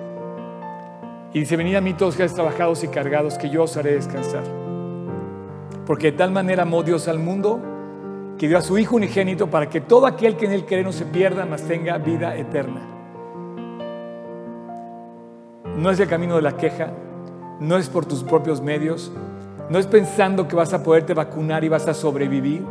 Y 1.32 1.40
dice, 1.40 1.56
venid 1.56 1.74
a 1.74 1.80
mí 1.80 1.94
todos 1.94 2.16
que 2.16 2.22
estáis 2.22 2.36
trabajados 2.36 2.84
y 2.84 2.88
cargados, 2.88 3.36
que 3.36 3.50
yo 3.50 3.64
os 3.64 3.76
haré 3.76 3.94
descansar. 3.94 4.44
Porque 5.84 6.12
de 6.12 6.18
tal 6.18 6.30
manera 6.30 6.62
amó 6.62 6.84
Dios 6.84 7.08
al 7.08 7.18
mundo, 7.18 7.60
que 8.38 8.46
dio 8.46 8.56
a 8.56 8.62
su 8.62 8.78
Hijo 8.78 8.96
unigénito 8.96 9.48
para 9.48 9.68
que 9.68 9.80
todo 9.80 10.06
aquel 10.06 10.36
que 10.36 10.46
en 10.46 10.52
él 10.52 10.64
cree 10.64 10.84
no 10.84 10.92
se 10.92 11.04
pierda, 11.06 11.44
mas 11.44 11.62
tenga 11.62 11.98
vida 11.98 12.36
eterna. 12.36 12.80
No 15.76 15.90
es 15.90 15.98
el 15.98 16.08
camino 16.08 16.36
de 16.36 16.42
la 16.42 16.56
queja, 16.56 16.90
no 17.60 17.76
es 17.76 17.88
por 17.88 18.06
tus 18.06 18.22
propios 18.22 18.60
medios, 18.60 19.12
no 19.70 19.78
es 19.78 19.86
pensando 19.86 20.48
que 20.48 20.56
vas 20.56 20.72
a 20.72 20.82
poderte 20.82 21.14
vacunar 21.14 21.64
y 21.64 21.68
vas 21.68 21.88
a 21.88 21.94
sobrevivir, 21.94 22.64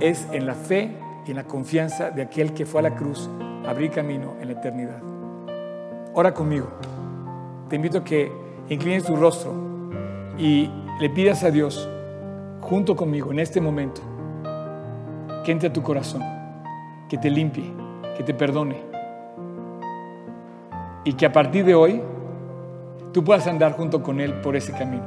es 0.00 0.26
en 0.32 0.46
la 0.46 0.54
fe 0.54 0.96
y 1.26 1.30
en 1.30 1.36
la 1.36 1.44
confianza 1.44 2.10
de 2.10 2.22
aquel 2.22 2.52
que 2.52 2.66
fue 2.66 2.80
a 2.80 2.82
la 2.82 2.94
cruz 2.94 3.30
a 3.66 3.70
abrir 3.70 3.90
camino 3.90 4.34
en 4.40 4.48
la 4.48 4.54
eternidad. 4.54 5.02
Ora 6.14 6.34
conmigo 6.34 6.68
te 7.72 7.76
invito 7.76 7.96
a 7.96 8.04
que 8.04 8.30
inclines 8.68 9.02
tu 9.02 9.16
rostro 9.16 9.54
y 10.36 10.68
le 11.00 11.08
pidas 11.08 11.42
a 11.42 11.50
Dios, 11.50 11.88
junto 12.60 12.94
conmigo 12.94 13.32
en 13.32 13.38
este 13.38 13.62
momento, 13.62 14.02
que 15.42 15.52
entre 15.52 15.70
a 15.70 15.72
tu 15.72 15.82
corazón, 15.82 16.22
que 17.08 17.16
te 17.16 17.30
limpie, 17.30 17.72
que 18.14 18.22
te 18.24 18.34
perdone. 18.34 18.76
Y 21.02 21.14
que 21.14 21.24
a 21.24 21.32
partir 21.32 21.64
de 21.64 21.74
hoy 21.74 22.02
tú 23.12 23.24
puedas 23.24 23.46
andar 23.46 23.72
junto 23.72 24.02
con 24.02 24.20
Él 24.20 24.34
por 24.40 24.56
ese 24.56 24.72
camino. 24.72 25.04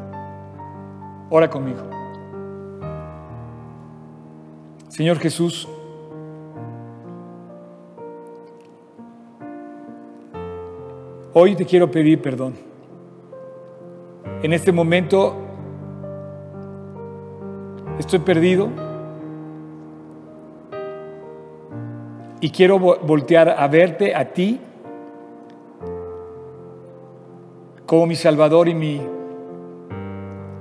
Ora 1.30 1.50
conmigo. 1.50 1.82
Señor 4.90 5.20
Jesús, 5.20 5.68
Hoy 11.38 11.54
te 11.54 11.66
quiero 11.66 11.92
pedir 11.92 12.22
perdón. 12.22 12.54
En 14.42 14.54
este 14.54 14.72
momento 14.72 15.36
estoy 18.00 18.20
perdido 18.20 18.70
y 22.40 22.50
quiero 22.52 22.80
voltear 22.80 23.50
a 23.50 23.68
verte 23.68 24.16
a 24.16 24.32
ti 24.32 24.62
como 27.86 28.08
mi 28.08 28.16
Salvador 28.16 28.68
y 28.68 28.74
mi 28.74 29.02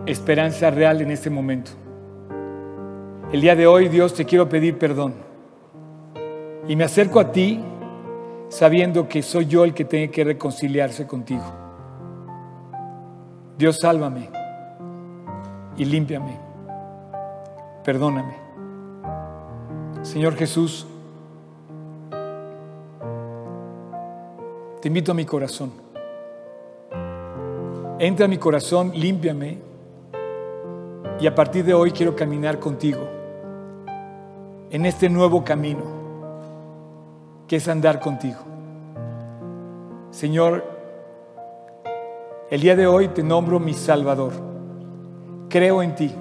esperanza 0.06 0.70
real 0.70 1.00
en 1.00 1.10
este 1.10 1.30
momento. 1.30 1.70
El 3.32 3.40
día 3.40 3.56
de 3.56 3.66
hoy, 3.66 3.88
Dios, 3.88 4.14
te 4.14 4.24
quiero 4.24 4.48
pedir 4.48 4.78
perdón. 4.78 5.14
Y 6.68 6.76
me 6.76 6.84
acerco 6.84 7.20
a 7.20 7.32
ti 7.32 7.60
sabiendo 8.48 9.08
que 9.08 9.22
soy 9.22 9.46
yo 9.46 9.64
el 9.64 9.74
que 9.74 9.84
tiene 9.84 10.10
que 10.10 10.24
reconciliarse 10.24 11.06
contigo. 11.06 11.44
Dios, 13.56 13.80
sálvame 13.80 14.28
y 15.76 15.84
límpiame. 15.84 16.38
Perdóname. 17.84 18.34
Señor 20.02 20.36
Jesús, 20.36 20.86
te 24.80 24.88
invito 24.88 25.12
a 25.12 25.14
mi 25.14 25.24
corazón. 25.24 25.83
Entra 27.98 28.24
a 28.24 28.28
mi 28.28 28.38
corazón, 28.38 28.90
límpiame 28.92 29.58
y 31.20 31.28
a 31.28 31.34
partir 31.34 31.64
de 31.64 31.74
hoy 31.74 31.92
quiero 31.92 32.16
caminar 32.16 32.58
contigo 32.58 33.02
en 34.68 34.84
este 34.84 35.08
nuevo 35.08 35.44
camino 35.44 35.84
que 37.46 37.54
es 37.54 37.68
andar 37.68 38.00
contigo. 38.00 38.40
Señor, 40.10 40.64
el 42.50 42.60
día 42.60 42.74
de 42.74 42.88
hoy 42.88 43.08
te 43.08 43.22
nombro 43.22 43.60
mi 43.60 43.74
Salvador. 43.74 44.32
Creo 45.48 45.80
en 45.80 45.94
ti 45.94 46.12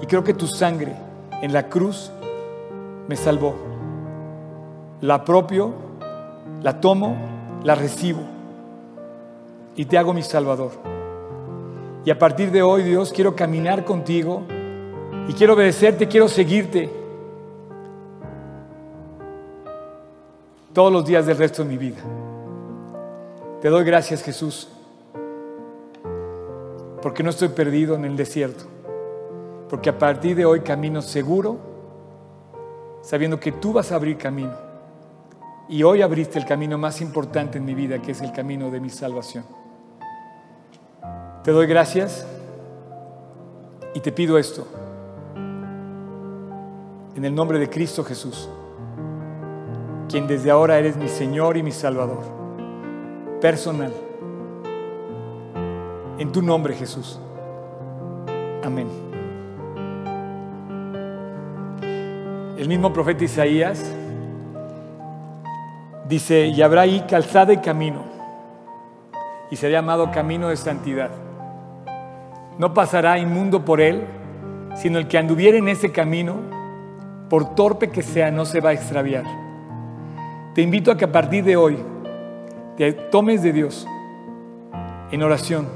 y 0.00 0.06
creo 0.06 0.22
que 0.22 0.34
tu 0.34 0.46
sangre 0.46 0.94
en 1.42 1.52
la 1.52 1.68
cruz 1.68 2.12
me 3.08 3.16
salvó. 3.16 3.56
La 5.00 5.14
apropio, 5.14 5.74
la 6.62 6.80
tomo, 6.80 7.16
la 7.64 7.74
recibo 7.74 8.35
y 9.76 9.84
te 9.84 9.98
hago 9.98 10.12
mi 10.12 10.22
Salvador. 10.22 10.72
Y 12.04 12.10
a 12.10 12.18
partir 12.18 12.50
de 12.50 12.62
hoy, 12.62 12.82
Dios, 12.82 13.12
quiero 13.12 13.36
caminar 13.36 13.84
contigo 13.84 14.42
y 15.28 15.32
quiero 15.34 15.54
obedecerte, 15.54 16.08
quiero 16.08 16.28
seguirte 16.28 16.90
todos 20.72 20.92
los 20.92 21.04
días 21.04 21.26
del 21.26 21.36
resto 21.36 21.62
de 21.62 21.68
mi 21.68 21.78
vida. 21.78 21.98
Te 23.60 23.68
doy 23.68 23.84
gracias 23.84 24.22
Jesús, 24.22 24.68
porque 27.02 27.22
no 27.22 27.30
estoy 27.30 27.48
perdido 27.48 27.96
en 27.96 28.04
el 28.04 28.16
desierto, 28.16 28.64
porque 29.68 29.90
a 29.90 29.98
partir 29.98 30.36
de 30.36 30.44
hoy 30.44 30.60
camino 30.60 31.02
seguro, 31.02 31.56
sabiendo 33.02 33.40
que 33.40 33.52
tú 33.52 33.72
vas 33.72 33.90
a 33.92 33.96
abrir 33.96 34.16
camino. 34.16 34.54
Y 35.68 35.82
hoy 35.82 36.02
abriste 36.02 36.38
el 36.38 36.46
camino 36.46 36.78
más 36.78 37.00
importante 37.00 37.58
en 37.58 37.64
mi 37.64 37.74
vida, 37.74 38.00
que 38.00 38.12
es 38.12 38.20
el 38.20 38.32
camino 38.32 38.70
de 38.70 38.78
mi 38.78 38.90
salvación. 38.90 39.65
Te 41.46 41.52
doy 41.52 41.68
gracias 41.68 42.26
y 43.94 44.00
te 44.00 44.10
pido 44.10 44.36
esto, 44.36 44.66
en 47.14 47.24
el 47.24 47.32
nombre 47.32 47.60
de 47.60 47.70
Cristo 47.70 48.02
Jesús 48.02 48.48
quien 50.08 50.26
desde 50.26 50.50
ahora 50.50 50.76
eres 50.76 50.96
mi 50.96 51.06
Señor 51.06 51.56
y 51.56 51.62
mi 51.62 51.70
Salvador, 51.70 52.24
personal. 53.40 53.92
En 56.18 56.32
tu 56.32 56.42
nombre, 56.42 56.74
Jesús. 56.74 57.20
Amén. 58.64 58.88
El 62.58 62.68
mismo 62.68 62.92
profeta 62.92 63.22
Isaías 63.22 63.88
Dice, 66.08 66.46
y 66.46 66.60
habrá 66.60 66.82
ahí 66.82 67.04
calzada 67.08 67.52
y 67.52 67.58
camino, 67.58 68.02
y 69.48 69.56
será 69.56 69.74
llamado 69.74 70.10
camino 70.10 70.48
de 70.48 70.56
santidad. 70.56 71.25
No 72.58 72.74
pasará 72.74 73.18
inmundo 73.18 73.64
por 73.64 73.80
él, 73.80 74.06
sino 74.74 74.98
el 74.98 75.08
que 75.08 75.18
anduviera 75.18 75.58
en 75.58 75.68
ese 75.68 75.92
camino, 75.92 76.36
por 77.28 77.54
torpe 77.54 77.90
que 77.90 78.02
sea, 78.02 78.30
no 78.30 78.44
se 78.44 78.60
va 78.60 78.70
a 78.70 78.72
extraviar. 78.72 79.24
Te 80.54 80.62
invito 80.62 80.90
a 80.90 80.96
que 80.96 81.04
a 81.04 81.12
partir 81.12 81.44
de 81.44 81.56
hoy 81.56 81.78
te 82.76 82.92
tomes 82.92 83.42
de 83.42 83.52
Dios 83.52 83.86
en 85.10 85.22
oración, 85.22 85.68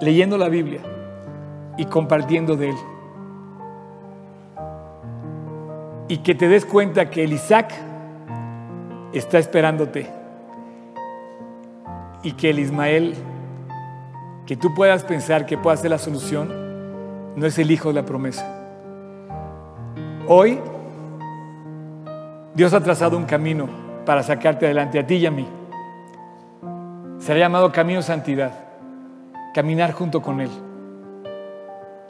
leyendo 0.00 0.38
la 0.38 0.48
Biblia 0.48 0.80
y 1.76 1.84
compartiendo 1.86 2.56
de 2.56 2.70
Él. 2.70 2.76
Y 6.08 6.18
que 6.18 6.34
te 6.34 6.48
des 6.48 6.64
cuenta 6.64 7.10
que 7.10 7.24
el 7.24 7.32
Isaac 7.32 7.72
está 9.12 9.38
esperándote 9.38 10.10
y 12.22 12.32
que 12.32 12.50
el 12.50 12.58
Ismael, 12.58 13.14
que 14.46 14.56
tú 14.56 14.74
puedas 14.74 15.02
pensar 15.02 15.44
que 15.44 15.58
pueda 15.58 15.76
ser 15.76 15.90
la 15.90 15.98
solución, 15.98 17.34
no 17.34 17.46
es 17.46 17.58
el 17.58 17.70
hijo 17.70 17.88
de 17.88 17.94
la 17.94 18.06
promesa. 18.06 18.46
Hoy 20.28 20.60
Dios 22.54 22.72
ha 22.72 22.80
trazado 22.80 23.16
un 23.16 23.24
camino 23.24 23.68
para 24.06 24.22
sacarte 24.22 24.66
adelante 24.66 24.98
a 24.98 25.06
ti 25.06 25.16
y 25.16 25.26
a 25.26 25.30
mí. 25.30 25.46
Será 27.18 27.40
llamado 27.40 27.72
camino 27.72 28.02
santidad, 28.02 28.52
caminar 29.52 29.92
junto 29.92 30.22
con 30.22 30.40
Él. 30.40 30.50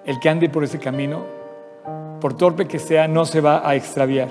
El 0.04 0.20
que 0.20 0.28
ande 0.28 0.48
por 0.48 0.62
ese 0.62 0.78
camino, 0.78 1.24
por 2.20 2.36
torpe 2.36 2.68
que 2.68 2.78
sea, 2.78 3.08
no 3.08 3.24
se 3.24 3.40
va 3.40 3.68
a 3.68 3.74
extraviar. 3.74 4.28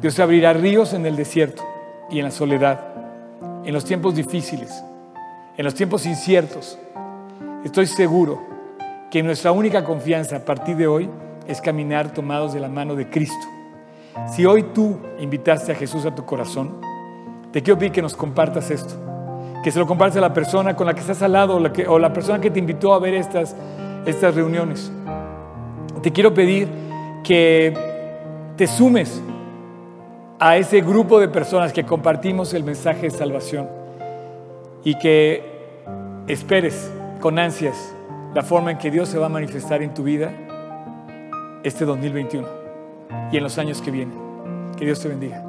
Dios 0.00 0.18
abrirá 0.18 0.52
ríos 0.52 0.92
en 0.94 1.06
el 1.06 1.16
desierto 1.16 1.62
y 2.10 2.18
en 2.18 2.24
la 2.24 2.30
soledad, 2.30 2.80
en 3.64 3.72
los 3.72 3.84
tiempos 3.84 4.14
difíciles, 4.14 4.84
en 5.56 5.64
los 5.64 5.74
tiempos 5.74 6.06
inciertos. 6.06 6.78
Estoy 7.64 7.86
seguro 7.86 8.42
que 9.10 9.22
nuestra 9.22 9.52
única 9.52 9.84
confianza 9.84 10.36
a 10.36 10.44
partir 10.44 10.76
de 10.76 10.86
hoy 10.86 11.08
es 11.46 11.60
caminar 11.60 12.12
tomados 12.12 12.52
de 12.52 12.60
la 12.60 12.68
mano 12.68 12.94
de 12.94 13.08
Cristo. 13.08 13.46
Si 14.28 14.44
hoy 14.44 14.64
tú 14.74 14.98
invitaste 15.18 15.72
a 15.72 15.74
Jesús 15.74 16.04
a 16.04 16.14
tu 16.14 16.24
corazón, 16.24 16.80
te 17.52 17.62
quiero 17.62 17.78
pedir 17.78 17.92
que 17.92 18.02
nos 18.02 18.16
compartas 18.16 18.70
esto, 18.70 18.94
que 19.62 19.70
se 19.70 19.78
lo 19.78 19.86
compartas 19.86 20.18
a 20.18 20.20
la 20.20 20.34
persona 20.34 20.74
con 20.76 20.86
la 20.86 20.94
que 20.94 21.00
estás 21.00 21.22
al 21.22 21.32
lado 21.32 21.56
o 21.56 21.60
la, 21.60 21.98
la 21.98 22.12
persona 22.12 22.40
que 22.40 22.50
te 22.50 22.58
invitó 22.58 22.92
a 22.92 22.98
ver 22.98 23.14
estas, 23.14 23.56
estas 24.04 24.34
reuniones. 24.34 24.90
Te 26.02 26.12
quiero 26.12 26.34
pedir 26.34 26.68
que 27.24 27.74
te 28.56 28.66
sumes 28.66 29.22
a 30.38 30.56
ese 30.56 30.80
grupo 30.82 31.18
de 31.18 31.28
personas 31.28 31.72
que 31.72 31.84
compartimos 31.84 32.52
el 32.52 32.64
mensaje 32.64 33.02
de 33.02 33.10
salvación 33.10 33.85
y 34.86 34.94
que 34.94 35.42
esperes 36.28 36.92
con 37.20 37.40
ansias 37.40 37.92
la 38.34 38.44
forma 38.44 38.70
en 38.70 38.78
que 38.78 38.88
Dios 38.88 39.08
se 39.08 39.18
va 39.18 39.26
a 39.26 39.28
manifestar 39.28 39.82
en 39.82 39.92
tu 39.92 40.04
vida 40.04 40.32
este 41.64 41.84
2021 41.84 42.46
y 43.32 43.36
en 43.36 43.42
los 43.42 43.58
años 43.58 43.82
que 43.82 43.90
vienen. 43.90 44.16
Que 44.78 44.84
Dios 44.84 45.00
te 45.00 45.08
bendiga. 45.08 45.45